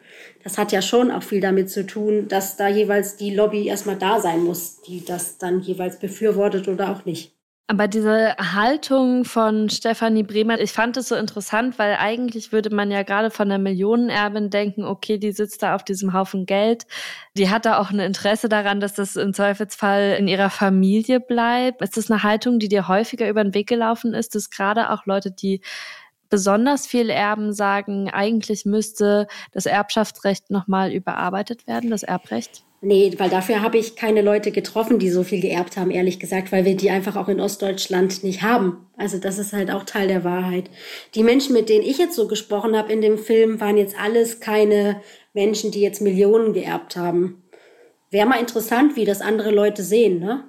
Das 0.43 0.57
hat 0.57 0.71
ja 0.71 0.81
schon 0.81 1.09
auch 1.09 1.23
viel 1.23 1.41
damit 1.41 1.69
zu 1.71 1.85
tun, 1.85 2.27
dass 2.27 2.55
da 2.55 2.67
jeweils 2.67 3.17
die 3.17 3.33
Lobby 3.33 3.67
erstmal 3.67 3.97
da 3.97 4.21
sein 4.21 4.43
muss, 4.43 4.81
die 4.81 5.03
das 5.03 5.39
dann 5.39 5.61
jeweils 5.61 5.97
befürwortet 5.97 6.67
oder 6.67 6.91
auch 6.91 7.05
nicht. 7.05 7.36
Aber 7.69 7.89
diese 7.89 8.33
Haltung 8.37 9.25
von 9.25 9.69
Stefanie 9.69 10.23
Bremer, 10.23 10.57
ich 10.57 10.71
fand 10.71 10.95
es 10.95 11.09
so 11.09 11.15
interessant, 11.15 11.77
weil 11.77 11.97
eigentlich 11.99 12.53
würde 12.53 12.73
man 12.73 12.91
ja 12.91 13.03
gerade 13.03 13.29
von 13.29 13.49
der 13.49 13.57
Millionenerbin 13.57 14.49
denken, 14.49 14.85
okay, 14.85 15.17
die 15.17 15.33
sitzt 15.33 15.63
da 15.63 15.75
auf 15.75 15.83
diesem 15.83 16.13
Haufen 16.13 16.45
Geld. 16.45 16.85
Die 17.35 17.49
hat 17.49 17.65
da 17.65 17.77
auch 17.79 17.89
ein 17.89 17.99
Interesse 17.99 18.47
daran, 18.47 18.79
dass 18.79 18.93
das 18.93 19.17
im 19.17 19.33
Zweifelsfall 19.33 20.15
in 20.17 20.29
ihrer 20.29 20.49
Familie 20.49 21.19
bleibt. 21.19 21.81
Ist 21.81 21.97
das 21.97 22.09
eine 22.09 22.23
Haltung, 22.23 22.59
die 22.59 22.69
dir 22.69 22.87
häufiger 22.87 23.27
über 23.27 23.43
den 23.43 23.53
Weg 23.53 23.67
gelaufen 23.67 24.13
ist, 24.13 24.33
dass 24.35 24.49
gerade 24.49 24.89
auch 24.89 25.05
Leute, 25.05 25.31
die 25.31 25.61
besonders 26.29 26.87
viel 26.87 27.09
Erben 27.09 27.51
sagen, 27.51 28.09
eigentlich 28.09 28.65
müsste 28.65 29.27
das 29.51 29.65
Erbschaftsrecht 29.65 30.51
nochmal 30.51 30.93
überarbeitet 30.93 31.67
werden, 31.67 31.89
das 31.89 32.03
Erbrecht? 32.03 32.63
Nee, 32.79 33.11
weil 33.17 33.29
dafür 33.29 33.61
habe 33.61 33.79
ich 33.79 33.95
keine 33.95 34.21
Leute 34.21 34.51
getroffen, 34.51 34.99
die 34.99 35.09
so 35.09 35.23
viel 35.23 35.41
geerbt 35.41 35.77
haben, 35.77 35.89
ehrlich 35.89 36.19
gesagt, 36.19 36.51
weil 36.51 36.63
wir 36.63 36.77
die 36.77 36.91
einfach 36.91 37.15
auch 37.15 37.27
in 37.27 37.39
Ostdeutschland 37.39 38.23
nicht 38.23 38.43
haben. 38.43 38.85
Also 38.97 39.17
das 39.17 39.39
ist 39.39 39.51
halt 39.51 39.71
auch 39.71 39.83
Teil 39.83 40.07
der 40.07 40.23
Wahrheit. 40.23 40.69
Die 41.15 41.23
Menschen, 41.23 41.53
mit 41.53 41.69
denen 41.69 41.83
ich 41.83 41.97
jetzt 41.97 42.15
so 42.15 42.27
gesprochen 42.27 42.77
habe 42.77 42.93
in 42.93 43.01
dem 43.01 43.17
Film, 43.17 43.59
waren 43.59 43.77
jetzt 43.77 43.99
alles 43.99 44.39
keine 44.39 45.01
Menschen, 45.33 45.71
die 45.71 45.81
jetzt 45.81 46.01
Millionen 46.01 46.53
geerbt 46.53 46.95
haben. 46.95 47.41
Wäre 48.11 48.27
mal 48.27 48.39
interessant, 48.39 48.95
wie 48.95 49.05
das 49.05 49.21
andere 49.21 49.49
Leute 49.49 49.81
sehen, 49.81 50.19
ne? 50.19 50.43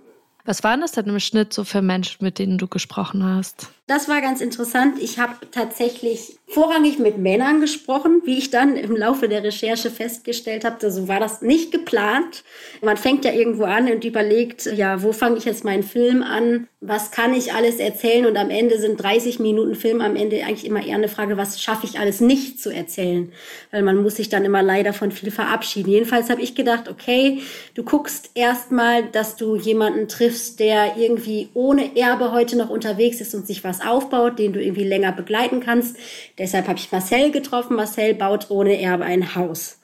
Was 0.45 0.63
waren 0.65 0.81
das 0.81 0.93
denn 0.93 1.07
im 1.07 1.21
Schnitt 1.21 1.53
so 1.53 1.65
für 1.65 1.83
Menschen, 1.83 2.25
mit 2.25 2.39
denen 2.39 2.57
du 2.57 2.69
gesprochen 2.69 3.25
hast? 3.25 3.71
Das 3.89 4.07
war 4.07 4.21
ganz 4.21 4.43
interessant. 4.43 4.99
Ich 5.01 5.19
habe 5.19 5.35
tatsächlich 5.51 6.39
vorrangig 6.47 6.99
mit 6.99 7.17
Männern 7.17 7.61
gesprochen, 7.61 8.21
wie 8.25 8.37
ich 8.37 8.51
dann 8.51 8.77
im 8.77 8.95
Laufe 8.95 9.29
der 9.29 9.43
Recherche 9.43 9.91
festgestellt 9.91 10.65
habe. 10.65 10.91
So 10.91 11.09
war 11.09 11.21
das 11.21 11.41
nicht 11.41 11.73
geplant. 11.73 12.45
Man 12.83 12.99
fängt 12.99 13.25
ja 13.25 13.33
irgendwo 13.33 13.65
an 13.65 13.91
und 13.91 14.05
überlegt, 14.05 14.67
ja, 14.67 15.03
wo 15.03 15.13
fange 15.13 15.39
ich 15.39 15.47
jetzt 15.47 15.65
meinen 15.65 15.83
Film 15.83 16.23
an? 16.23 16.69
Was 16.81 17.11
kann 17.11 17.35
ich 17.35 17.53
alles 17.53 17.77
erzählen? 17.77 18.27
Und 18.27 18.37
am 18.37 18.51
Ende 18.51 18.79
sind 18.79 19.03
30 19.03 19.41
Minuten 19.41 19.75
Film 19.75 20.01
am 20.01 20.17
Ende 20.17 20.45
eigentlich 20.45 20.67
immer 20.67 20.85
eher 20.85 20.97
eine 20.97 21.09
Frage, 21.09 21.37
was 21.37 21.61
schaffe 21.61 21.87
ich 21.87 21.99
alles 21.99 22.21
nicht 22.21 22.61
zu 22.61 22.71
erzählen? 22.71 23.33
Weil 23.71 23.83
man 23.83 24.03
muss 24.03 24.17
sich 24.17 24.29
dann 24.29 24.45
immer 24.45 24.63
leider 24.63 24.93
von 24.93 25.13
viel 25.13 25.31
verabschieden. 25.31 25.91
Jedenfalls 25.91 26.31
habe 26.31 26.41
ich 26.41 26.55
gedacht, 26.55 26.89
okay, 26.89 27.41
du 27.75 27.83
guckst 27.83 28.31
erstmal, 28.35 29.05
dass 29.05 29.37
du 29.37 29.57
jemanden 29.57 30.09
triffst, 30.09 30.61
der 30.61 30.97
irgendwie 30.97 31.49
ohne 31.53 31.97
Erbe 31.97 32.33
heute 32.33 32.57
noch 32.57 32.71
unterwegs 32.71 33.21
ist 33.21 33.35
und 33.35 33.47
sich 33.47 33.65
was 33.65 33.78
aufbaut, 33.81 34.39
den 34.39 34.53
du 34.53 34.63
irgendwie 34.63 34.85
länger 34.85 35.13
begleiten 35.13 35.61
kannst 35.61 35.97
Deshalb 36.39 36.69
habe 36.69 36.79
ich 36.79 36.93
Marcel 36.93 37.31
getroffen. 37.31 37.77
Marcel 37.77 38.15
baut 38.15 38.51
ohne 38.51 38.81
Erbe 38.81 39.05
ein 39.05 39.35
Haus. 39.35 39.81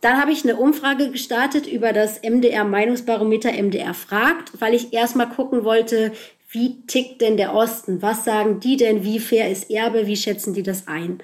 Dann 0.00 0.20
habe 0.20 0.32
ich 0.32 0.44
eine 0.44 0.56
Umfrage 0.56 1.10
gestartet 1.10 1.66
über 1.66 1.92
das 1.92 2.22
MDR 2.22 2.64
Meinungsbarometer 2.64 3.52
MDR 3.52 3.94
fragt, 3.94 4.60
weil 4.60 4.74
ich 4.74 4.92
erstmal 4.92 5.28
gucken 5.28 5.64
wollte, 5.64 6.12
wie 6.50 6.80
tickt 6.86 7.20
denn 7.20 7.36
der 7.36 7.54
Osten? 7.54 8.00
Was 8.00 8.24
sagen 8.24 8.60
die 8.60 8.76
denn? 8.76 9.04
Wie 9.04 9.18
fair 9.18 9.50
ist 9.50 9.70
Erbe? 9.70 10.06
Wie 10.06 10.16
schätzen 10.16 10.54
die 10.54 10.62
das 10.62 10.86
ein? 10.86 11.18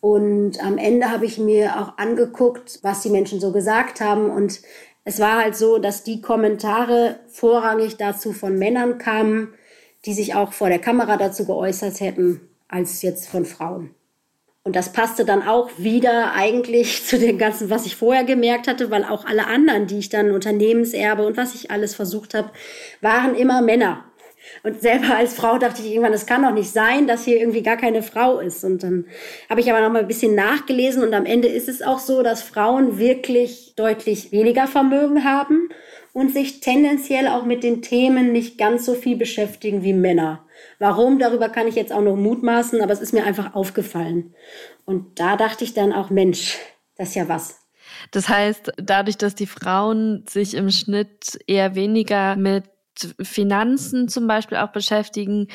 Und 0.00 0.62
am 0.64 0.78
Ende 0.78 1.10
habe 1.10 1.26
ich 1.26 1.38
mir 1.38 1.80
auch 1.80 1.98
angeguckt, 1.98 2.78
was 2.82 3.02
die 3.02 3.10
Menschen 3.10 3.40
so 3.40 3.50
gesagt 3.50 4.00
haben. 4.00 4.30
Und 4.30 4.60
es 5.04 5.18
war 5.18 5.42
halt 5.42 5.56
so, 5.56 5.78
dass 5.78 6.04
die 6.04 6.20
Kommentare 6.20 7.18
vorrangig 7.26 7.96
dazu 7.96 8.32
von 8.32 8.56
Männern 8.56 8.98
kamen, 8.98 9.54
die 10.06 10.14
sich 10.14 10.34
auch 10.34 10.52
vor 10.52 10.68
der 10.68 10.78
Kamera 10.78 11.16
dazu 11.16 11.46
geäußert 11.46 12.00
hätten, 12.00 12.40
als 12.68 13.02
jetzt 13.02 13.28
von 13.28 13.44
Frauen. 13.44 13.94
Und 14.62 14.76
das 14.76 14.92
passte 14.92 15.24
dann 15.24 15.42
auch 15.46 15.70
wieder 15.78 16.32
eigentlich 16.34 17.04
zu 17.06 17.18
dem 17.18 17.38
Ganzen, 17.38 17.70
was 17.70 17.86
ich 17.86 17.96
vorher 17.96 18.24
gemerkt 18.24 18.68
hatte, 18.68 18.90
weil 18.90 19.04
auch 19.04 19.24
alle 19.24 19.46
anderen, 19.46 19.86
die 19.86 19.98
ich 19.98 20.08
dann 20.08 20.30
Unternehmenserbe 20.30 21.26
und 21.26 21.36
was 21.36 21.54
ich 21.54 21.70
alles 21.70 21.94
versucht 21.94 22.34
habe, 22.34 22.50
waren 23.00 23.34
immer 23.34 23.62
Männer. 23.62 24.04
Und 24.62 24.80
selber 24.80 25.16
als 25.16 25.34
Frau 25.34 25.58
dachte 25.58 25.82
ich 25.82 25.90
irgendwann, 25.90 26.12
es 26.12 26.26
kann 26.26 26.42
doch 26.42 26.52
nicht 26.52 26.72
sein, 26.72 27.06
dass 27.06 27.24
hier 27.24 27.38
irgendwie 27.38 27.62
gar 27.62 27.76
keine 27.76 28.02
Frau 28.02 28.40
ist. 28.40 28.64
Und 28.64 28.82
dann 28.82 29.06
habe 29.48 29.60
ich 29.60 29.70
aber 29.70 29.80
noch 29.80 29.92
mal 29.92 30.00
ein 30.00 30.08
bisschen 30.08 30.34
nachgelesen 30.34 31.02
und 31.02 31.14
am 31.14 31.26
Ende 31.26 31.48
ist 31.48 31.68
es 31.68 31.82
auch 31.82 31.98
so, 31.98 32.22
dass 32.22 32.42
Frauen 32.42 32.98
wirklich 32.98 33.74
deutlich 33.76 34.32
weniger 34.32 34.66
Vermögen 34.66 35.24
haben 35.24 35.68
und 36.12 36.32
sich 36.32 36.60
tendenziell 36.60 37.28
auch 37.28 37.44
mit 37.44 37.62
den 37.62 37.82
Themen 37.82 38.32
nicht 38.32 38.58
ganz 38.58 38.84
so 38.84 38.94
viel 38.94 39.16
beschäftigen 39.16 39.82
wie 39.82 39.92
Männer. 39.92 40.44
Warum, 40.78 41.18
darüber 41.18 41.48
kann 41.48 41.68
ich 41.68 41.74
jetzt 41.74 41.92
auch 41.92 42.02
noch 42.02 42.16
mutmaßen, 42.16 42.80
aber 42.82 42.92
es 42.92 43.00
ist 43.00 43.12
mir 43.12 43.24
einfach 43.24 43.54
aufgefallen. 43.54 44.34
Und 44.84 45.20
da 45.20 45.36
dachte 45.36 45.64
ich 45.64 45.74
dann 45.74 45.92
auch, 45.92 46.10
Mensch, 46.10 46.58
das 46.96 47.10
ist 47.10 47.14
ja 47.14 47.28
was. 47.28 47.60
Das 48.10 48.28
heißt, 48.28 48.72
dadurch, 48.76 49.18
dass 49.18 49.34
die 49.34 49.46
Frauen 49.46 50.24
sich 50.28 50.54
im 50.54 50.70
Schnitt 50.70 51.38
eher 51.46 51.74
weniger 51.74 52.36
mit 52.36 52.64
Finanzen 53.22 54.08
zum 54.08 54.26
Beispiel 54.26 54.58
auch 54.58 54.72
beschäftigen, 54.72 55.48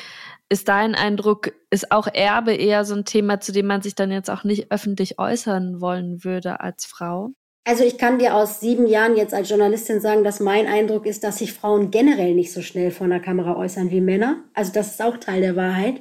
ist 0.48 0.68
dein 0.68 0.94
Eindruck, 0.94 1.52
ist 1.70 1.90
auch 1.92 2.06
Erbe 2.06 2.54
eher 2.54 2.84
so 2.84 2.94
ein 2.94 3.04
Thema, 3.04 3.40
zu 3.40 3.52
dem 3.52 3.66
man 3.66 3.82
sich 3.82 3.94
dann 3.94 4.10
jetzt 4.10 4.30
auch 4.30 4.44
nicht 4.44 4.70
öffentlich 4.70 5.18
äußern 5.18 5.80
wollen 5.80 6.24
würde 6.24 6.60
als 6.60 6.86
Frau? 6.86 7.30
Also 7.68 7.82
ich 7.82 7.98
kann 7.98 8.20
dir 8.20 8.36
aus 8.36 8.60
sieben 8.60 8.86
Jahren 8.86 9.16
jetzt 9.16 9.34
als 9.34 9.48
Journalistin 9.48 10.00
sagen, 10.00 10.22
dass 10.22 10.38
mein 10.38 10.68
Eindruck 10.68 11.04
ist, 11.04 11.24
dass 11.24 11.38
sich 11.38 11.52
Frauen 11.52 11.90
generell 11.90 12.32
nicht 12.32 12.52
so 12.52 12.62
schnell 12.62 12.92
vor 12.92 13.06
einer 13.06 13.18
Kamera 13.18 13.56
äußern 13.56 13.90
wie 13.90 14.00
Männer. 14.00 14.44
Also 14.54 14.72
das 14.72 14.92
ist 14.92 15.02
auch 15.02 15.16
Teil 15.16 15.40
der 15.40 15.56
Wahrheit, 15.56 16.00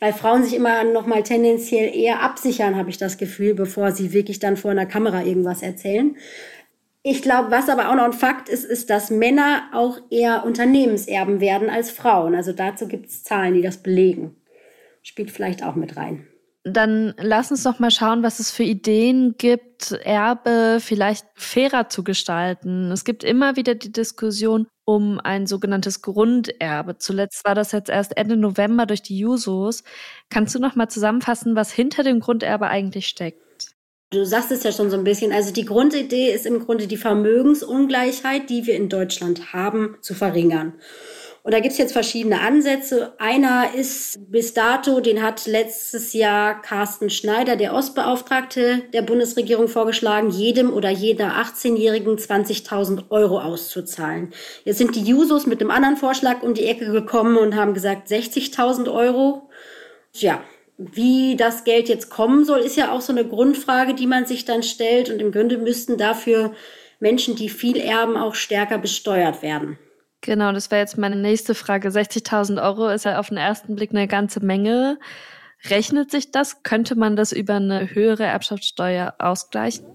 weil 0.00 0.14
Frauen 0.14 0.42
sich 0.42 0.56
immer 0.56 0.84
noch 0.84 1.04
mal 1.04 1.22
tendenziell 1.22 1.94
eher 1.94 2.22
absichern, 2.22 2.76
habe 2.76 2.88
ich 2.88 2.96
das 2.96 3.18
Gefühl, 3.18 3.52
bevor 3.52 3.92
sie 3.92 4.14
wirklich 4.14 4.38
dann 4.38 4.56
vor 4.56 4.70
einer 4.70 4.86
Kamera 4.86 5.22
irgendwas 5.22 5.60
erzählen. 5.60 6.16
Ich 7.02 7.20
glaube, 7.20 7.50
was 7.50 7.68
aber 7.68 7.90
auch 7.90 7.94
noch 7.94 8.04
ein 8.04 8.14
Fakt 8.14 8.48
ist, 8.48 8.64
ist, 8.64 8.88
dass 8.88 9.10
Männer 9.10 9.64
auch 9.74 9.98
eher 10.08 10.46
Unternehmenserben 10.46 11.40
werden 11.40 11.68
als 11.68 11.90
Frauen. 11.90 12.34
Also 12.34 12.54
dazu 12.54 12.88
gibt 12.88 13.10
es 13.10 13.22
Zahlen, 13.22 13.52
die 13.52 13.60
das 13.60 13.76
belegen. 13.76 14.34
Spielt 15.02 15.30
vielleicht 15.30 15.62
auch 15.62 15.74
mit 15.74 15.94
rein. 15.98 16.26
Dann 16.64 17.14
lass 17.18 17.50
uns 17.50 17.64
doch 17.64 17.80
mal 17.80 17.90
schauen, 17.90 18.22
was 18.22 18.38
es 18.38 18.52
für 18.52 18.62
Ideen 18.62 19.34
gibt, 19.36 19.90
Erbe 19.90 20.78
vielleicht 20.80 21.26
fairer 21.34 21.88
zu 21.88 22.04
gestalten. 22.04 22.92
Es 22.92 23.04
gibt 23.04 23.24
immer 23.24 23.56
wieder 23.56 23.74
die 23.74 23.90
Diskussion 23.90 24.68
um 24.84 25.18
ein 25.18 25.46
sogenanntes 25.46 26.02
Grunderbe. 26.02 26.98
Zuletzt 26.98 27.44
war 27.44 27.56
das 27.56 27.72
jetzt 27.72 27.90
erst 27.90 28.16
Ende 28.16 28.36
November 28.36 28.86
durch 28.86 29.02
die 29.02 29.18
Jusos. 29.18 29.82
Kannst 30.30 30.54
du 30.54 30.60
noch 30.60 30.76
mal 30.76 30.88
zusammenfassen, 30.88 31.56
was 31.56 31.72
hinter 31.72 32.04
dem 32.04 32.20
Grunderbe 32.20 32.68
eigentlich 32.68 33.08
steckt? 33.08 33.40
Du 34.10 34.24
sagst 34.24 34.52
es 34.52 34.62
ja 34.62 34.70
schon 34.72 34.90
so 34.90 34.96
ein 34.96 35.04
bisschen. 35.04 35.32
Also 35.32 35.52
die 35.52 35.64
Grundidee 35.64 36.32
ist 36.32 36.46
im 36.46 36.60
Grunde 36.60 36.86
die 36.86 36.96
Vermögensungleichheit, 36.96 38.50
die 38.50 38.66
wir 38.66 38.76
in 38.76 38.88
Deutschland 38.88 39.52
haben, 39.52 39.96
zu 40.00 40.14
verringern. 40.14 40.74
Und 41.44 41.52
da 41.52 41.58
gibt's 41.58 41.78
jetzt 41.78 41.92
verschiedene 41.92 42.40
Ansätze. 42.40 43.14
Einer 43.18 43.74
ist 43.74 44.30
bis 44.30 44.54
dato, 44.54 45.00
den 45.00 45.22
hat 45.22 45.46
letztes 45.46 46.12
Jahr 46.12 46.62
Carsten 46.62 47.10
Schneider, 47.10 47.56
der 47.56 47.74
Ostbeauftragte 47.74 48.82
der 48.92 49.02
Bundesregierung, 49.02 49.66
vorgeschlagen, 49.66 50.30
jedem 50.30 50.72
oder 50.72 50.90
jeder 50.90 51.32
18-Jährigen 51.32 52.16
20.000 52.16 53.10
Euro 53.10 53.40
auszuzahlen. 53.40 54.32
Jetzt 54.64 54.78
sind 54.78 54.94
die 54.94 55.02
Jusos 55.02 55.46
mit 55.46 55.60
einem 55.60 55.72
anderen 55.72 55.96
Vorschlag 55.96 56.42
um 56.42 56.54
die 56.54 56.66
Ecke 56.66 56.92
gekommen 56.92 57.36
und 57.36 57.56
haben 57.56 57.74
gesagt 57.74 58.06
60.000 58.08 58.92
Euro. 58.92 59.50
Ja, 60.12 60.40
wie 60.78 61.34
das 61.36 61.64
Geld 61.64 61.88
jetzt 61.88 62.08
kommen 62.08 62.44
soll, 62.44 62.60
ist 62.60 62.76
ja 62.76 62.92
auch 62.92 63.00
so 63.00 63.12
eine 63.12 63.26
Grundfrage, 63.26 63.94
die 63.94 64.06
man 64.06 64.26
sich 64.26 64.44
dann 64.44 64.62
stellt. 64.62 65.10
Und 65.10 65.20
im 65.20 65.32
Grunde 65.32 65.58
müssten 65.58 65.98
dafür 65.98 66.54
Menschen, 67.00 67.34
die 67.34 67.48
viel 67.48 67.78
erben, 67.78 68.16
auch 68.16 68.36
stärker 68.36 68.78
besteuert 68.78 69.42
werden. 69.42 69.76
Genau, 70.22 70.52
das 70.52 70.70
wäre 70.70 70.80
jetzt 70.80 70.96
meine 70.98 71.16
nächste 71.16 71.54
Frage. 71.54 71.88
60.000 71.88 72.62
Euro 72.62 72.88
ist 72.88 73.04
ja 73.04 73.18
auf 73.18 73.28
den 73.28 73.38
ersten 73.38 73.74
Blick 73.74 73.90
eine 73.90 74.06
ganze 74.06 74.38
Menge. 74.38 74.98
Rechnet 75.68 76.12
sich 76.12 76.30
das? 76.30 76.62
Könnte 76.62 76.94
man 76.94 77.16
das 77.16 77.32
über 77.32 77.54
eine 77.54 77.92
höhere 77.94 78.24
Erbschaftssteuer 78.24 79.14
ausgleichen? 79.18 79.91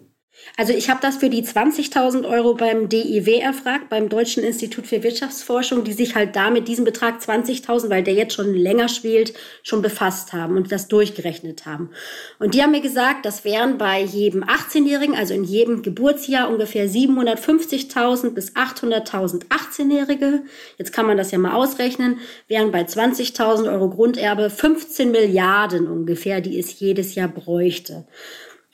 Also 0.56 0.74
ich 0.74 0.90
habe 0.90 1.00
das 1.02 1.18
für 1.18 1.30
die 1.30 1.44
20.000 1.44 2.28
Euro 2.28 2.56
beim 2.56 2.90
DIW 2.90 3.40
erfragt, 3.40 3.90
beim 3.90 4.10
Deutschen 4.10 4.44
Institut 4.44 4.88
für 4.88 5.04
Wirtschaftsforschung, 5.04 5.84
die 5.84 5.94
sich 5.94 6.16
halt 6.16 6.36
da 6.36 6.50
mit 6.50 6.68
diesem 6.68 6.84
Betrag 6.84 7.22
20.000, 7.22 7.90
weil 7.90 8.04
der 8.04 8.16
jetzt 8.16 8.34
schon 8.34 8.54
länger 8.56 8.90
schwelt, 8.90 9.34
schon 9.62 9.82
befasst 9.82 10.34
haben 10.34 10.58
und 10.58 10.72
das 10.72 10.88
durchgerechnet 10.88 11.66
haben. 11.66 11.92
Und 12.40 12.56
die 12.56 12.64
haben 12.64 12.72
mir 12.72 12.82
gesagt, 12.82 13.26
das 13.26 13.46
wären 13.46 13.78
bei 13.78 14.02
jedem 14.02 14.44
18-Jährigen, 14.44 15.16
also 15.16 15.34
in 15.34 15.44
jedem 15.44 15.84
Geburtsjahr 15.84 16.50
ungefähr 16.50 16.88
750.000 16.88 18.32
bis 18.32 18.56
800.000 18.56 19.48
18-Jährige. 19.50 20.44
Jetzt 20.78 20.92
kann 20.92 21.06
man 21.06 21.18
das 21.18 21.32
ja 21.32 21.38
mal 21.38 21.54
ausrechnen, 21.54 22.20
wären 22.48 22.72
bei 22.72 22.82
20.000 22.82 23.72
Euro 23.72 23.90
Grunderbe 23.90 24.50
15 24.50 25.12
Milliarden 25.12 25.88
ungefähr, 25.88 26.42
die 26.42 26.58
es 26.58 26.80
jedes 26.80 27.16
Jahr 27.16 27.28
bräuchte. 27.28 28.06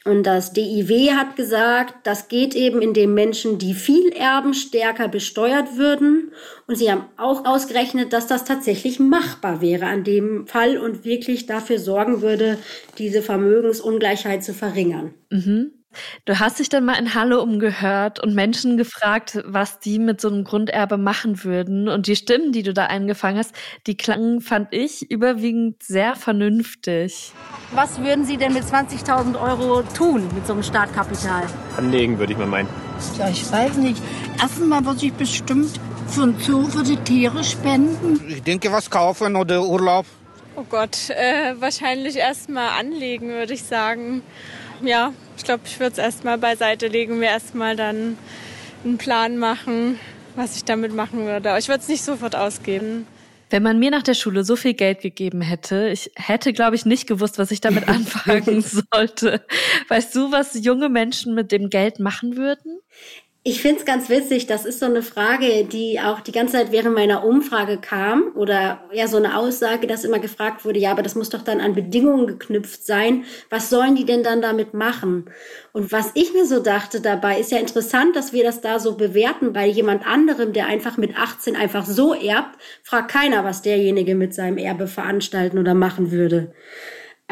Und 0.05 0.23
das 0.23 0.51
DIW 0.51 1.11
hat 1.11 1.37
gesagt, 1.37 1.95
das 2.03 2.27
geht 2.27 2.55
eben, 2.55 2.81
indem 2.81 3.13
Menschen, 3.13 3.57
die 3.57 3.73
viel 3.73 4.09
erben, 4.09 4.53
stärker 4.53 5.07
besteuert 5.07 5.77
würden. 5.77 6.33
Und 6.67 6.75
sie 6.77 6.91
haben 6.91 7.05
auch 7.15 7.45
ausgerechnet, 7.45 8.11
dass 8.11 8.27
das 8.27 8.43
tatsächlich 8.43 8.99
machbar 8.99 9.61
wäre 9.61 9.85
an 9.85 10.03
dem 10.03 10.45
Fall 10.45 10.77
und 10.77 11.05
wirklich 11.05 11.45
dafür 11.45 11.79
sorgen 11.79 12.21
würde, 12.21 12.57
diese 12.97 13.21
Vermögensungleichheit 13.21 14.43
zu 14.43 14.53
verringern. 14.53 15.13
Mhm. 15.29 15.82
Du 16.25 16.39
hast 16.39 16.59
dich 16.59 16.69
dann 16.69 16.85
mal 16.85 16.97
in 16.99 17.13
Halle 17.13 17.41
umgehört 17.41 18.19
und 18.19 18.35
Menschen 18.35 18.77
gefragt, 18.77 19.39
was 19.45 19.79
die 19.79 19.99
mit 19.99 20.21
so 20.21 20.29
einem 20.29 20.43
Grunderbe 20.43 20.97
machen 20.97 21.43
würden. 21.43 21.87
Und 21.87 22.07
die 22.07 22.15
Stimmen, 22.15 22.51
die 22.51 22.63
du 22.63 22.73
da 22.73 22.85
eingefangen 22.85 23.37
hast, 23.37 23.55
die 23.87 23.95
klangen, 23.95 24.41
fand 24.41 24.73
ich, 24.73 25.09
überwiegend 25.11 25.83
sehr 25.83 26.15
vernünftig. 26.15 27.31
Was 27.71 28.01
würden 28.01 28.25
Sie 28.25 28.37
denn 28.37 28.53
mit 28.53 28.63
20.000 28.63 29.39
Euro 29.39 29.83
tun 29.95 30.27
mit 30.35 30.45
so 30.45 30.53
einem 30.53 30.63
Startkapital? 30.63 31.43
Anlegen, 31.77 32.19
würde 32.19 32.33
ich 32.33 32.37
mal 32.37 32.47
meinen. 32.47 32.69
Ja, 33.17 33.29
ich 33.29 33.51
weiß 33.51 33.77
nicht. 33.77 34.01
Erstens 34.39 34.67
mal 34.67 34.85
würde 34.85 35.05
ich 35.05 35.13
bestimmt 35.13 35.79
für 36.07 36.23
einen 36.23 36.39
Zoo 36.39 36.67
für 36.67 36.83
die 36.83 36.97
Tiere 36.97 37.43
spenden. 37.43 38.21
Ich 38.29 38.43
denke, 38.43 38.71
was 38.71 38.89
kaufen 38.89 39.35
oder 39.35 39.63
Urlaub 39.63 40.05
Oh 40.55 40.65
Gott, 40.69 41.09
äh, 41.09 41.59
wahrscheinlich 41.59 42.15
erstmal 42.15 42.79
anlegen, 42.79 43.29
würde 43.29 43.55
ich 43.55 43.63
sagen. 43.63 44.21
Ja, 44.83 45.13
ich 45.37 45.43
glaube, 45.43 45.63
ich 45.65 45.79
würde 45.79 45.93
es 45.93 45.97
erstmal 45.97 46.37
beiseite 46.37 46.87
legen, 46.87 47.19
mir 47.19 47.29
erstmal 47.29 47.75
dann 47.75 48.17
einen 48.83 48.97
Plan 48.97 49.37
machen, 49.37 49.97
was 50.35 50.57
ich 50.57 50.65
damit 50.65 50.93
machen 50.93 51.25
würde. 51.25 51.49
Aber 51.49 51.59
ich 51.59 51.69
würde 51.69 51.79
es 51.79 51.87
nicht 51.87 52.03
sofort 52.03 52.35
ausgeben. 52.35 53.07
Wenn 53.49 53.63
man 53.63 53.79
mir 53.79 53.91
nach 53.91 54.03
der 54.03 54.15
Schule 54.15 54.43
so 54.43 54.55
viel 54.55 54.73
Geld 54.73 55.01
gegeben 55.01 55.41
hätte, 55.41 55.87
ich 55.89 56.11
hätte, 56.15 56.53
glaube 56.53 56.75
ich, 56.75 56.85
nicht 56.85 57.07
gewusst, 57.07 57.37
was 57.37 57.51
ich 57.51 57.61
damit 57.61 57.87
anfangen 57.87 58.61
sollte. 58.61 59.45
Weißt 59.87 60.13
du, 60.15 60.31
was 60.31 60.65
junge 60.65 60.89
Menschen 60.89 61.33
mit 61.33 61.51
dem 61.51 61.69
Geld 61.69 61.99
machen 61.99 62.35
würden? 62.35 62.79
Ich 63.45 63.61
finde 63.61 63.79
es 63.79 63.85
ganz 63.85 64.07
witzig, 64.07 64.47
das 64.47 64.63
ist 64.63 64.79
so 64.79 64.85
eine 64.85 65.01
Frage, 65.01 65.65
die 65.65 65.99
auch 65.99 66.21
die 66.21 66.31
ganze 66.31 66.53
Zeit 66.53 66.71
während 66.71 66.95
meiner 66.95 67.25
Umfrage 67.25 67.77
kam 67.77 68.31
oder 68.35 68.85
ja 68.93 69.05
so 69.09 69.17
eine 69.17 69.37
Aussage, 69.37 69.85
dass 69.85 70.05
immer 70.05 70.19
gefragt 70.19 70.63
wurde, 70.63 70.79
ja, 70.79 70.91
aber 70.91 71.01
das 71.01 71.15
muss 71.15 71.27
doch 71.27 71.41
dann 71.41 71.59
an 71.59 71.75
Bedingungen 71.75 72.25
geknüpft 72.25 72.85
sein. 72.85 73.25
Was 73.49 73.69
sollen 73.69 73.95
die 73.95 74.05
denn 74.05 74.23
dann 74.23 74.41
damit 74.41 74.73
machen? 74.73 75.25
Und 75.73 75.91
was 75.91 76.11
ich 76.13 76.31
mir 76.31 76.45
so 76.45 76.61
dachte 76.61 77.01
dabei, 77.01 77.37
ist 77.37 77.51
ja 77.51 77.57
interessant, 77.57 78.15
dass 78.15 78.31
wir 78.31 78.45
das 78.45 78.61
da 78.61 78.79
so 78.79 78.95
bewerten 78.95 79.51
bei 79.51 79.67
jemand 79.67 80.07
anderem, 80.07 80.53
der 80.53 80.67
einfach 80.67 80.95
mit 80.95 81.17
18 81.17 81.57
einfach 81.57 81.85
so 81.85 82.13
erbt, 82.13 82.57
fragt 82.81 83.11
keiner, 83.11 83.43
was 83.43 83.61
derjenige 83.61 84.15
mit 84.15 84.33
seinem 84.33 84.57
Erbe 84.57 84.87
veranstalten 84.87 85.57
oder 85.57 85.73
machen 85.73 86.11
würde. 86.11 86.53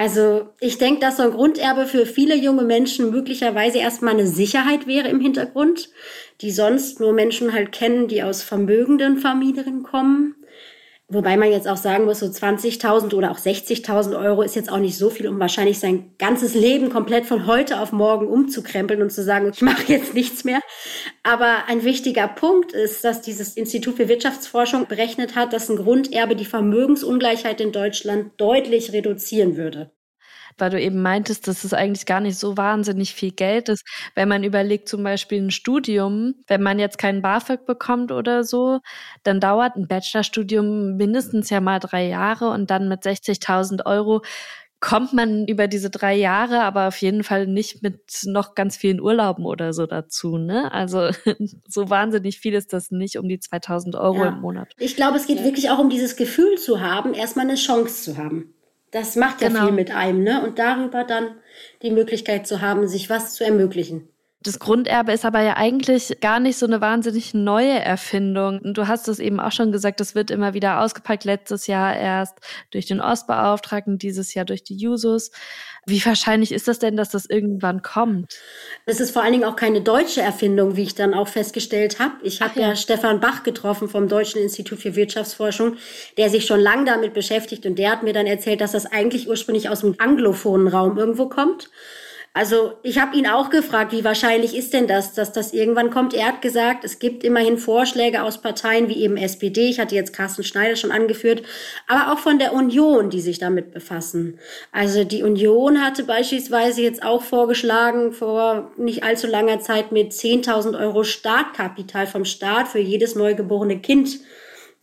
Also 0.02 0.50
ich 0.60 0.80
denke, 0.80 1.00
dass 1.00 1.18
so 1.18 1.24
ein 1.24 1.30
Grunderbe 1.30 1.86
für 1.86 2.08
viele 2.08 2.36
junge 2.36 2.64
Menschen 2.64 3.12
möglicherweise 3.12 3.78
erstmal 3.78 4.16
eine 4.16 4.26
Sicherheit 4.26 4.88
wäre 4.88 5.10
im 5.10 5.20
Hintergrund, 5.20 5.92
die 6.42 6.50
sonst 6.50 7.00
nur 7.00 7.14
Menschen 7.14 7.54
halt 7.54 7.72
kennen, 7.72 8.08
die 8.08 8.24
aus 8.24 8.42
vermögenden 8.42 9.20
Familien 9.20 9.84
kommen. 9.84 10.34
Wobei 11.14 11.36
man 11.36 11.52
jetzt 11.52 11.68
auch 11.68 11.76
sagen 11.76 12.06
muss, 12.06 12.20
so 12.20 12.26
20.000 12.26 13.14
oder 13.14 13.32
auch 13.32 13.38
60.000 13.38 14.18
Euro 14.18 14.44
ist 14.44 14.56
jetzt 14.56 14.72
auch 14.72 14.78
nicht 14.78 14.98
so 14.98 15.10
viel, 15.10 15.28
um 15.28 15.42
wahrscheinlich 15.42 15.78
sein 15.78 16.16
ganzes 16.18 16.54
Leben 16.54 16.90
komplett 16.90 17.26
von 17.26 17.48
heute 17.48 17.82
auf 17.82 17.92
morgen 17.92 18.28
umzukrempeln 18.28 19.02
und 19.02 19.12
zu 19.12 19.22
sagen, 19.22 19.52
ich 19.54 19.62
mache 19.62 19.92
jetzt 19.92 20.14
nichts 20.14 20.46
mehr. 20.46 20.62
Aber 21.24 21.66
ein 21.68 21.84
wichtiger 21.84 22.30
Punkt 22.30 22.72
ist, 22.72 23.04
dass 23.04 23.20
dieses 23.20 23.58
Institut 23.58 23.98
für 23.98 24.08
Wirtschaftsforschung 24.08 24.88
berechnet 24.88 25.36
hat, 25.36 25.52
dass 25.52 25.70
ein 25.70 25.76
Grunderbe 25.76 26.38
die 26.38 26.46
Vermögensungleichheit 26.46 27.60
in 27.60 27.74
Deutschland 27.74 28.32
deutlich 28.38 28.94
reduzieren 28.94 29.58
würde 29.58 29.92
weil 30.58 30.70
du 30.70 30.82
eben 30.82 31.02
meintest, 31.02 31.48
dass 31.48 31.64
es 31.64 31.74
eigentlich 31.74 32.06
gar 32.06 32.20
nicht 32.20 32.38
so 32.38 32.58
wahnsinnig 32.58 33.14
viel 33.14 33.32
Geld 33.32 33.70
ist. 33.70 33.86
Wenn 34.16 34.30
man 34.30 34.44
überlegt, 34.44 34.90
zum 34.90 35.04
Beispiel 35.04 35.42
ein 35.42 35.52
Studium, 35.52 36.36
wenn 36.48 36.62
man 36.62 36.80
jetzt 36.80 36.98
keinen 36.98 37.22
BAföG 37.22 37.66
bekommt 37.66 38.12
oder 38.12 38.44
so, 38.44 38.80
dann 39.24 39.40
dauert 39.40 39.76
ein 39.76 39.88
Bachelorstudium 39.88 40.98
mindestens 40.98 41.50
ja 41.50 41.62
mal 41.62 41.80
drei 41.80 42.08
Jahre 42.08 42.50
und 42.50 42.70
dann 42.72 42.90
mit 42.90 43.04
60.000 43.04 43.86
Euro 43.86 44.22
kommt 44.82 45.14
man 45.14 45.48
über 45.48 45.68
diese 45.68 45.92
drei 45.92 46.16
Jahre, 46.16 46.62
aber 46.64 46.88
auf 46.88 46.98
jeden 46.98 47.24
Fall 47.24 47.46
nicht 47.46 47.84
mit 47.84 48.00
noch 48.26 48.56
ganz 48.56 48.76
vielen 48.76 49.00
Urlauben 49.00 49.46
oder 49.46 49.74
so 49.74 49.86
dazu. 49.86 50.38
Ne? 50.38 50.72
Also 50.74 51.12
so 51.68 51.90
wahnsinnig 51.90 52.40
viel 52.40 52.56
ist 52.56 52.74
das 52.74 52.90
nicht 52.90 53.18
um 53.18 53.30
die 53.30 53.40
2000 53.40 53.96
Euro 53.96 54.24
ja. 54.24 54.30
im 54.30 54.42
Monat. 54.42 54.74
Ich 54.80 54.96
glaube, 54.96 55.18
es 55.18 55.28
geht 55.28 55.38
ja. 55.38 55.46
wirklich 55.46 55.70
auch 55.70 55.78
um 55.78 55.90
dieses 55.90 56.16
Gefühl 56.16 56.58
zu 56.58 56.82
haben, 56.82 57.14
erstmal 57.14 57.46
eine 57.46 57.56
Chance 57.56 58.04
zu 58.04 58.18
haben. 58.18 58.56
Das 58.92 59.16
macht 59.16 59.42
ja 59.42 59.48
genau. 59.48 59.66
viel 59.66 59.72
mit 59.72 59.92
einem, 59.92 60.24
ne? 60.24 60.44
Und 60.44 60.60
darüber 60.60 61.04
dann 61.04 61.36
die 61.82 61.92
Möglichkeit 61.92 62.46
zu 62.46 62.62
haben, 62.62 62.88
sich 62.88 63.10
was 63.10 63.34
zu 63.34 63.44
ermöglichen. 63.44 64.11
Das 64.44 64.58
Grunderbe 64.58 65.12
ist 65.12 65.24
aber 65.24 65.42
ja 65.42 65.56
eigentlich 65.56 66.18
gar 66.20 66.40
nicht 66.40 66.58
so 66.58 66.66
eine 66.66 66.82
wahnsinnig 66.82 67.36
neue 67.36 67.78
Erfindung. 67.80 68.60
Und 68.60 68.76
du 68.76 68.88
hast 68.88 69.08
es 69.08 69.20
eben 69.20 69.40
auch 69.40 69.52
schon 69.52 69.72
gesagt, 69.72 70.00
das 70.00 70.16
wird 70.16 70.32
immer 70.32 70.56
wieder 70.56 70.80
ausgepackt. 70.80 71.26
Letztes 71.26 71.68
Jahr 71.68 71.96
erst 71.96 72.40
durch 72.72 72.88
den 72.88 73.02
Ostbeauftragten, 73.02 74.00
dieses 74.00 74.34
Jahr 74.34 74.46
durch 74.46 74.64
die 74.64 74.76
Jusos. 74.76 75.30
Wie 75.86 76.04
wahrscheinlich 76.04 76.52
ist 76.52 76.68
das 76.68 76.80
denn, 76.80 76.98
dass 76.98 77.10
das 77.10 77.28
irgendwann 77.28 77.84
kommt? 77.84 78.40
Es 78.88 79.00
ist 79.00 79.12
vor 79.12 79.22
allen 79.22 79.34
Dingen 79.34 79.44
auch 79.44 79.56
keine 79.56 79.82
deutsche 79.82 80.22
Erfindung, 80.22 80.76
wie 80.76 80.84
ich 80.84 80.96
dann 80.96 81.14
auch 81.14 81.28
festgestellt 81.28 82.00
habe. 82.00 82.16
Ich 82.24 82.42
habe 82.42 82.60
ja. 82.60 82.70
ja 82.70 82.76
Stefan 82.76 83.20
Bach 83.20 83.44
getroffen 83.44 83.90
vom 83.90 84.08
Deutschen 84.08 84.42
Institut 84.42 84.80
für 84.80 84.96
Wirtschaftsforschung, 84.96 85.78
der 86.18 86.32
sich 86.32 86.48
schon 86.48 86.60
lange 86.60 86.86
damit 86.86 87.14
beschäftigt 87.14 87.68
und 87.68 87.78
der 87.78 87.92
hat 87.92 88.02
mir 88.02 88.14
dann 88.14 88.26
erzählt, 88.26 88.62
dass 88.62 88.72
das 88.72 88.88
eigentlich 88.88 89.28
ursprünglich 89.28 89.70
aus 89.70 89.82
dem 89.82 89.96
anglophonen 90.00 90.68
Raum 90.68 90.98
irgendwo 90.98 91.30
kommt 91.30 91.70
also 92.34 92.74
ich 92.82 92.98
habe 92.98 93.18
ihn 93.18 93.28
auch 93.28 93.50
gefragt, 93.50 93.92
wie 93.92 94.06
wahrscheinlich 94.06 94.56
ist 94.56 94.74
denn 94.74 94.88
das, 94.88 95.14
dass 95.14 95.34
das 95.34 95.52
irgendwann 95.52 95.90
kommt. 95.92 96.14
Er 96.14 96.28
hat 96.28 96.42
gesagt, 96.42 96.86
es 96.86 97.00
gibt 97.00 97.26
immerhin 97.26 97.58
Vorschläge 97.58 98.24
aus 98.24 98.42
Parteien 98.42 98.88
wie 98.88 99.04
eben 99.04 99.18
SPD, 99.18 99.68
ich 99.70 99.82
hatte 99.82 99.96
jetzt 99.96 100.14
Carsten 100.14 100.44
Schneider 100.44 100.78
schon 100.78 100.94
angeführt, 100.94 101.44
aber 101.88 102.14
auch 102.14 102.20
von 102.20 102.40
der 102.40 102.54
Union, 102.54 103.10
die 103.10 103.20
sich 103.20 103.38
damit 103.38 103.74
befassen. 103.74 104.40
Also 104.72 105.04
die 105.04 105.24
Union 105.24 105.84
hatte 105.84 106.04
beispielsweise 106.06 106.82
jetzt 106.82 107.04
auch 107.04 107.22
vorgeschlagen, 107.22 108.14
vor 108.14 108.72
nicht 108.78 109.04
allzu 109.04 109.28
langer 109.28 109.60
Zeit 109.60 109.92
mit 109.92 110.14
10.000 110.14 110.80
Euro 110.80 111.04
Startkapital 111.04 112.08
vom 112.08 112.24
Staat 112.24 112.70
für 112.70 112.80
jedes 112.80 113.16
neugeborene 113.16 113.80
Kind 113.80 114.20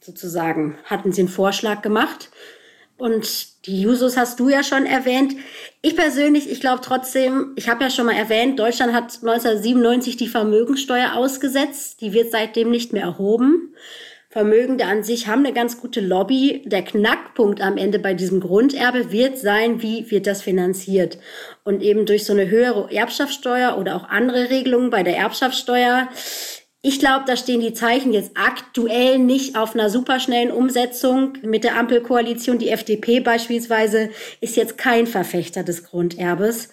sozusagen, 0.01 0.77
hatten 0.85 1.13
sie 1.13 1.23
einen 1.23 1.31
Vorschlag 1.31 1.81
gemacht. 1.81 2.29
Und 2.99 3.67
die 3.67 3.81
Jusos 3.81 4.17
hast 4.17 4.41
du 4.41 4.49
ja 4.49 4.65
schon 4.65 4.85
erwähnt. 4.85 5.35
Ich 5.83 5.95
persönlich, 5.95 6.51
ich 6.51 6.61
glaube 6.61 6.81
trotzdem, 6.83 7.53
ich 7.55 7.69
habe 7.69 7.85
ja 7.85 7.91
schon 7.91 8.07
mal 8.07 8.17
erwähnt, 8.17 8.59
Deutschland 8.59 8.93
hat 8.93 9.05
1997 9.23 10.17
die 10.17 10.27
Vermögensteuer 10.27 11.15
ausgesetzt. 11.15 12.01
Die 12.01 12.13
wird 12.13 12.33
seitdem 12.33 12.71
nicht 12.71 12.93
mehr 12.93 13.05
erhoben. 13.05 13.73
Vermögende 14.31 14.85
an 14.85 15.05
sich 15.05 15.27
haben 15.27 15.47
eine 15.47 15.55
ganz 15.55 15.81
gute 15.81 16.01
Lobby. 16.01 16.63
Der 16.67 16.83
Knackpunkt 16.83 17.63
am 17.63 17.79
Ende 17.79 17.99
bei 17.99 18.15
diesem 18.15 18.41
Grunderbe 18.41 19.11
wird 19.11 19.39
sein, 19.39 19.81
wie 19.81 20.11
wird 20.11 20.27
das 20.27 20.43
finanziert. 20.43 21.19
Und 21.65 21.83
eben 21.83 22.05
durch 22.05 22.27
so 22.27 22.33
eine 22.33 22.51
höhere 22.51 22.93
Erbschaftssteuer 22.93 23.79
oder 23.79 23.97
auch 23.97 24.09
andere 24.09 24.51
Regelungen 24.51 24.91
bei 24.91 25.03
der 25.03 25.17
Erbschaftssteuer 25.17 26.09
ich 26.81 27.01
glaube, 27.01 27.25
da 27.27 27.37
stehen 27.37 27.61
die 27.61 27.73
Zeichen 27.73 28.13
jetzt 28.13 28.33
aktuell 28.35 29.19
nicht 29.19 29.57
auf 29.57 29.75
einer 29.75 29.91
superschnellen 29.91 30.53
Umsetzung 30.53 31.33
mit 31.43 31.65
der 31.65 31.77
Ampelkoalition. 31.77 32.59
Die 32.59 32.71
FDP 32.71 33.21
beispielsweise 33.21 34.11
ist 34.41 34.57
jetzt 34.57 34.79
kein 34.79 35.07
Verfechter 35.07 35.65
des 35.65 35.85
Grunderbes. 35.85 36.69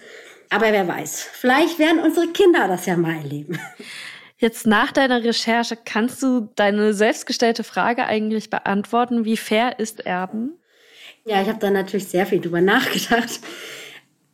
Aber 0.50 0.72
wer 0.72 0.88
weiß, 0.88 1.28
vielleicht 1.34 1.80
werden 1.80 2.00
unsere 2.00 2.28
Kinder 2.28 2.68
das 2.68 2.86
ja 2.86 2.96
mal 2.98 3.15
erleben. 3.15 3.60
Jetzt 4.38 4.68
nach 4.68 4.91
deiner 4.91 5.24
Recherche 5.24 5.78
kannst 5.84 6.22
du 6.22 6.50
deine 6.56 6.94
selbstgestellte 6.94 7.63
Frage 7.63 8.06
eigentlich 8.06 8.50
beantworten, 8.50 9.26
wie 9.26 9.38
fair 9.38 9.80
ist 9.80 10.06
Erben? 10.06 10.52
Ja, 11.26 11.41
ich 11.41 11.48
habe 11.48 11.60
da 11.60 11.72
natürlich 11.72 12.08
sehr 12.10 12.28
viel 12.28 12.41
drüber 12.41 12.62
nachgedacht. 12.62 13.39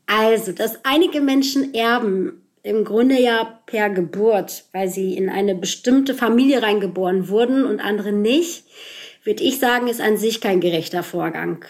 Also, 0.08 0.52
dass 0.52 0.84
einige 0.84 1.22
Menschen 1.22 1.74
erben, 1.74 2.41
im 2.63 2.84
Grunde 2.84 3.19
ja 3.19 3.60
per 3.65 3.89
Geburt, 3.89 4.65
weil 4.71 4.88
sie 4.88 5.15
in 5.15 5.30
eine 5.30 5.56
bestimmte 5.56 6.13
Familie 6.13 6.62
reingeboren 6.62 7.30
wurden 7.30 7.65
und 7.65 7.80
andere 7.80 8.12
nicht, 8.12 8.65
würde 9.24 9.43
ich 9.43 9.60
sagen, 9.60 9.88
ist 9.88 10.02
an 10.02 10.17
sich 10.17 10.41
kein 10.41 10.62
gerechter 10.62 11.04
Vorgang. 11.04 11.65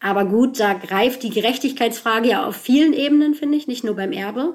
Aber 0.00 0.26
gut, 0.26 0.60
da 0.60 0.74
greift 0.74 1.22
die 1.22 1.30
Gerechtigkeitsfrage 1.30 2.28
ja 2.28 2.46
auf 2.46 2.56
vielen 2.56 2.92
Ebenen, 2.92 3.34
finde 3.34 3.56
ich, 3.56 3.66
nicht 3.66 3.84
nur 3.84 3.96
beim 3.96 4.12
Erbe. 4.12 4.54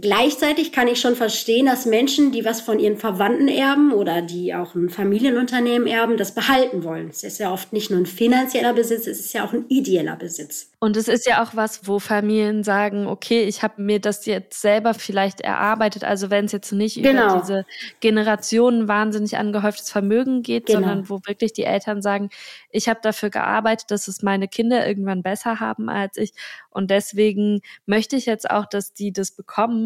Gleichzeitig 0.00 0.72
kann 0.72 0.88
ich 0.88 1.00
schon 1.00 1.16
verstehen, 1.16 1.66
dass 1.66 1.84
Menschen, 1.84 2.32
die 2.32 2.46
was 2.46 2.62
von 2.62 2.78
ihren 2.78 2.96
Verwandten 2.96 3.46
erben 3.46 3.92
oder 3.92 4.22
die 4.22 4.54
auch 4.54 4.74
ein 4.74 4.88
Familienunternehmen 4.88 5.86
erben, 5.86 6.16
das 6.16 6.34
behalten 6.34 6.82
wollen. 6.82 7.10
Es 7.10 7.22
ist 7.24 7.38
ja 7.38 7.52
oft 7.52 7.74
nicht 7.74 7.90
nur 7.90 8.00
ein 8.00 8.06
finanzieller 8.06 8.72
Besitz, 8.72 9.06
es 9.06 9.20
ist 9.20 9.34
ja 9.34 9.44
auch 9.44 9.52
ein 9.52 9.66
ideeller 9.68 10.16
Besitz. 10.16 10.70
Und 10.78 10.96
es 10.96 11.08
ist 11.08 11.26
ja 11.26 11.44
auch 11.44 11.54
was, 11.54 11.86
wo 11.86 11.98
Familien 11.98 12.64
sagen, 12.64 13.06
okay, 13.06 13.44
ich 13.44 13.62
habe 13.62 13.82
mir 13.82 14.00
das 14.00 14.24
jetzt 14.24 14.62
selber 14.62 14.94
vielleicht 14.94 15.42
erarbeitet. 15.42 16.04
Also 16.04 16.30
wenn 16.30 16.46
es 16.46 16.52
jetzt 16.52 16.72
nicht 16.72 16.96
genau. 16.96 17.26
über 17.26 17.40
diese 17.40 17.66
Generationen 18.00 18.88
wahnsinnig 18.88 19.36
angehäuftes 19.36 19.90
Vermögen 19.90 20.42
geht, 20.42 20.66
genau. 20.66 20.80
sondern 20.80 21.10
wo 21.10 21.20
wirklich 21.26 21.52
die 21.52 21.64
Eltern 21.64 22.00
sagen, 22.00 22.30
ich 22.70 22.88
habe 22.88 22.98
dafür 23.02 23.28
gearbeitet, 23.28 23.90
dass 23.90 24.08
es 24.08 24.22
meine 24.22 24.48
Kinder 24.48 24.84
irgendwann 24.84 25.22
besser 25.22 25.60
haben 25.60 25.90
als 25.90 26.16
ich. 26.16 26.32
Und 26.70 26.90
deswegen 26.90 27.60
möchte 27.84 28.16
ich 28.16 28.24
jetzt 28.24 28.50
auch, 28.50 28.64
dass 28.66 28.94
die 28.94 29.12
das 29.12 29.30
bekommen, 29.32 29.81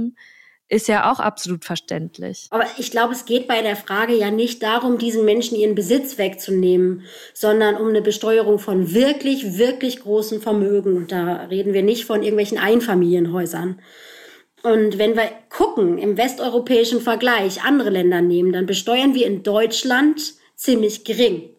ist 0.69 0.89
ja 0.89 1.13
auch 1.13 1.21
absolut 1.21 1.65
verständlich. 1.65 2.49
Aber 2.51 2.67
ich 2.77 2.91
glaube, 2.91 3.13
es 3.13 3.25
geht 3.25 3.47
bei 3.47 3.63
der 3.63 3.77
Frage 3.77 4.15
ja 4.15 4.31
nicht 4.31 4.63
darum, 4.63 4.99
diesen 4.99 5.25
Menschen 5.25 5.57
ihren 5.57 5.77
Besitz 5.77 6.19
wegzunehmen, 6.19 7.05
sondern 7.35 7.77
um 7.77 7.89
eine 7.89 8.03
Besteuerung 8.03 8.59
von 8.59 8.93
wirklich, 8.93 9.59
wirklich 9.59 10.01
großen 10.01 10.41
Vermögen. 10.41 10.97
Und 10.97 11.13
da 11.13 11.45
reden 11.45 11.73
wir 11.73 11.83
nicht 11.83 12.05
von 12.05 12.23
irgendwelchen 12.23 12.59
Einfamilienhäusern. 12.59 13.81
Und 14.65 14.99
wenn 14.99 15.15
wir 15.15 15.31
gucken, 15.51 15.99
im 15.99 16.17
westeuropäischen 16.17 17.01
Vergleich 17.01 17.63
andere 17.63 17.91
Länder 17.91 18.21
nehmen, 18.21 18.53
dann 18.53 18.67
besteuern 18.67 19.15
wir 19.15 19.27
in 19.27 19.45
Deutschland 19.45 20.35
ziemlich 20.57 21.05
gering. 21.05 21.56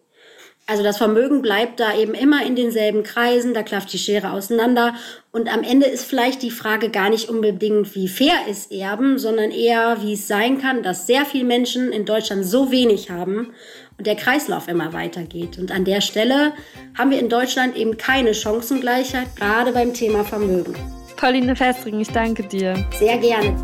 Also 0.69 0.84
das 0.84 0.97
Vermögen 0.97 1.41
bleibt 1.41 1.80
da 1.80 1.97
eben 1.97 2.13
immer 2.13 2.45
in 2.45 2.58
denselben 2.58 3.03
Kreisen, 3.03 3.53
da 3.53 3.63
klafft 3.63 3.93
die 3.93 3.97
Schere 3.97 4.34
auseinander. 4.34 4.95
Und 5.32 5.51
am 5.51 5.63
Ende 5.63 5.86
ist 5.86 6.03
vielleicht 6.03 6.41
die 6.41 6.51
Frage 6.51 6.89
gar 6.89 7.10
nicht 7.10 7.30
unbedingt, 7.30 7.95
wie 7.95 8.10
fair 8.10 8.34
ist 8.49 8.69
Erben, 8.69 9.17
sondern 9.17 9.51
eher, 9.51 10.01
wie 10.01 10.13
es 10.13 10.27
sein 10.27 10.60
kann, 10.60 10.84
dass 10.84 11.08
sehr 11.08 11.23
viele 11.23 11.45
Menschen 11.45 11.93
in 11.93 12.03
Deutschland 12.03 12.45
so 12.45 12.69
wenig 12.69 13.10
haben 13.10 13.53
und 13.97 14.06
der 14.06 14.17
Kreislauf 14.17 14.67
immer 14.67 14.91
weitergeht. 14.91 15.58
Und 15.58 15.71
an 15.71 15.86
der 15.86 16.01
Stelle 16.01 16.51
haben 16.97 17.12
wir 17.12 17.19
in 17.19 17.30
Deutschland 17.30 17.77
eben 17.77 17.95
keine 17.95 18.34
Chancengleichheit, 18.34 19.38
gerade 19.38 19.71
beim 19.71 19.93
Thema 19.93 20.25
Vermögen. 20.25 20.75
Pauline 21.15 21.56
Festring, 21.56 22.01
ich 22.01 22.10
danke 22.10 22.43
dir. 22.43 22.75
Sehr 22.99 23.17
gerne. 23.19 23.56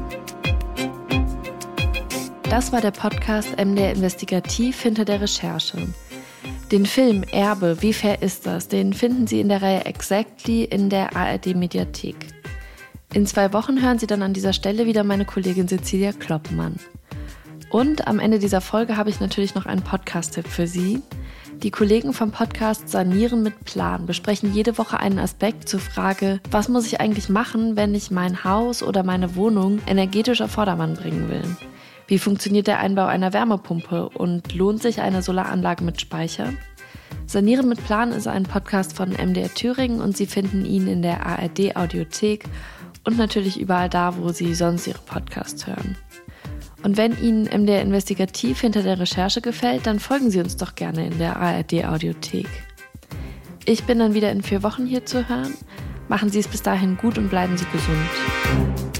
Das 2.50 2.72
war 2.72 2.80
der 2.80 2.92
Podcast 2.92 3.50
MDR 3.58 3.92
Investigativ 3.92 4.82
hinter 4.82 5.04
der 5.04 5.20
Recherche. 5.20 5.90
Den 6.74 6.88
Film 6.88 7.22
Erbe, 7.32 7.84
wie 7.84 7.94
fair 7.94 8.24
ist 8.24 8.48
das? 8.48 8.68
Den 8.68 8.94
finden 8.94 9.28
Sie 9.28 9.40
in 9.40 9.48
der 9.48 9.62
Reihe 9.62 9.86
Exactly 9.86 10.64
in 10.64 10.90
der 10.90 11.16
ARD 11.16 11.56
Mediathek. 11.56 12.16
In 13.14 13.28
zwei 13.28 13.54
Wochen 13.54 13.80
hören 13.80 14.00
Sie 14.00 14.08
dann 14.08 14.24
an 14.24 14.34
dieser 14.34 14.54
Stelle 14.54 14.88
wieder 14.88 15.04
meine 15.04 15.24
Kollegin 15.24 15.68
Cecilia 15.68 16.14
Kloppmann. 16.14 16.78
Und 17.70 18.08
am 18.08 18.18
Ende 18.18 18.40
dieser 18.40 18.60
Folge 18.60 18.98
habe 18.98 19.12
ich 19.12 19.20
natürlich 19.20 19.54
noch 19.54 19.68
einen 19.68 19.84
Podcast-Tipp 19.84 20.48
für 20.48 20.66
Sie. 20.66 21.04
Die 21.62 21.70
Kollegen 21.70 22.12
vom 22.12 22.32
Podcast 22.32 22.90
Sanieren 22.90 23.44
mit 23.44 23.66
Plan 23.66 24.08
besprechen 24.08 24.52
jede 24.52 24.76
Woche 24.80 25.00
einen 25.00 25.20
Aspekt 25.20 25.70
zur 25.70 25.80
Frage, 25.80 26.40
was 26.50 26.70
muss 26.70 26.88
ich 26.88 27.00
eigentlich 27.00 27.30
machen, 27.30 27.76
wenn 27.76 27.94
ich 27.94 28.10
mein 28.10 28.44
Haus 28.44 28.82
oder 28.82 29.04
meine 29.04 29.36
Wohnung 29.36 29.80
energetisch 29.86 30.42
auf 30.42 30.50
Vordermann 30.50 30.96
bringen 30.96 31.30
will? 31.30 31.44
Wie 32.08 32.20
funktioniert 32.20 32.68
der 32.68 32.80
Einbau 32.80 33.06
einer 33.06 33.34
Wärmepumpe 33.34 34.10
und 34.10 34.54
lohnt 34.54 34.82
sich 34.82 35.02
eine 35.02 35.22
Solaranlage 35.22 35.84
mit 35.84 36.02
Speicher? 36.02 36.50
Sanieren 37.26 37.70
mit 37.70 37.84
Plan 37.86 38.12
ist 38.12 38.28
ein 38.28 38.44
Podcast 38.44 38.96
von 38.96 39.12
MDR 39.12 39.54
Thüringen 39.54 40.02
und 40.02 40.18
Sie 40.18 40.26
finden 40.26 40.66
ihn 40.66 40.88
in 40.88 41.02
der 41.02 41.26
ARD 41.26 41.76
Audiothek 41.76 42.46
und 43.06 43.18
natürlich 43.18 43.60
überall 43.60 43.90
da, 43.90 44.18
wo 44.18 44.30
Sie 44.30 44.54
sonst 44.54 44.88
Ihre 44.88 45.00
Podcasts 45.00 45.66
hören. 45.66 45.98
Und 46.84 46.98
wenn 46.98 47.18
Ihnen 47.22 47.46
MDR 47.46 47.82
Investigativ 47.82 48.60
hinter 48.60 48.84
der 48.84 49.00
Recherche 49.00 49.40
gefällt, 49.40 49.88
dann 49.88 50.00
folgen 50.00 50.30
Sie 50.30 50.42
uns 50.42 50.58
doch 50.58 50.76
gerne 50.76 51.08
in 51.08 51.18
der 51.18 51.38
ARD 51.38 51.86
Audiothek. 51.86 52.50
Ich 53.66 53.86
bin 53.86 54.00
dann 54.00 54.14
wieder 54.14 54.32
in 54.32 54.44
vier 54.44 54.62
Wochen 54.62 54.86
hier 54.86 55.06
zu 55.06 55.30
hören. 55.30 55.54
Machen 56.10 56.30
Sie 56.30 56.40
es 56.40 56.50
bis 56.50 56.62
dahin 56.62 56.98
gut 56.98 57.18
und 57.18 57.30
bleiben 57.30 57.58
Sie 57.58 57.66
gesund. 57.72 58.93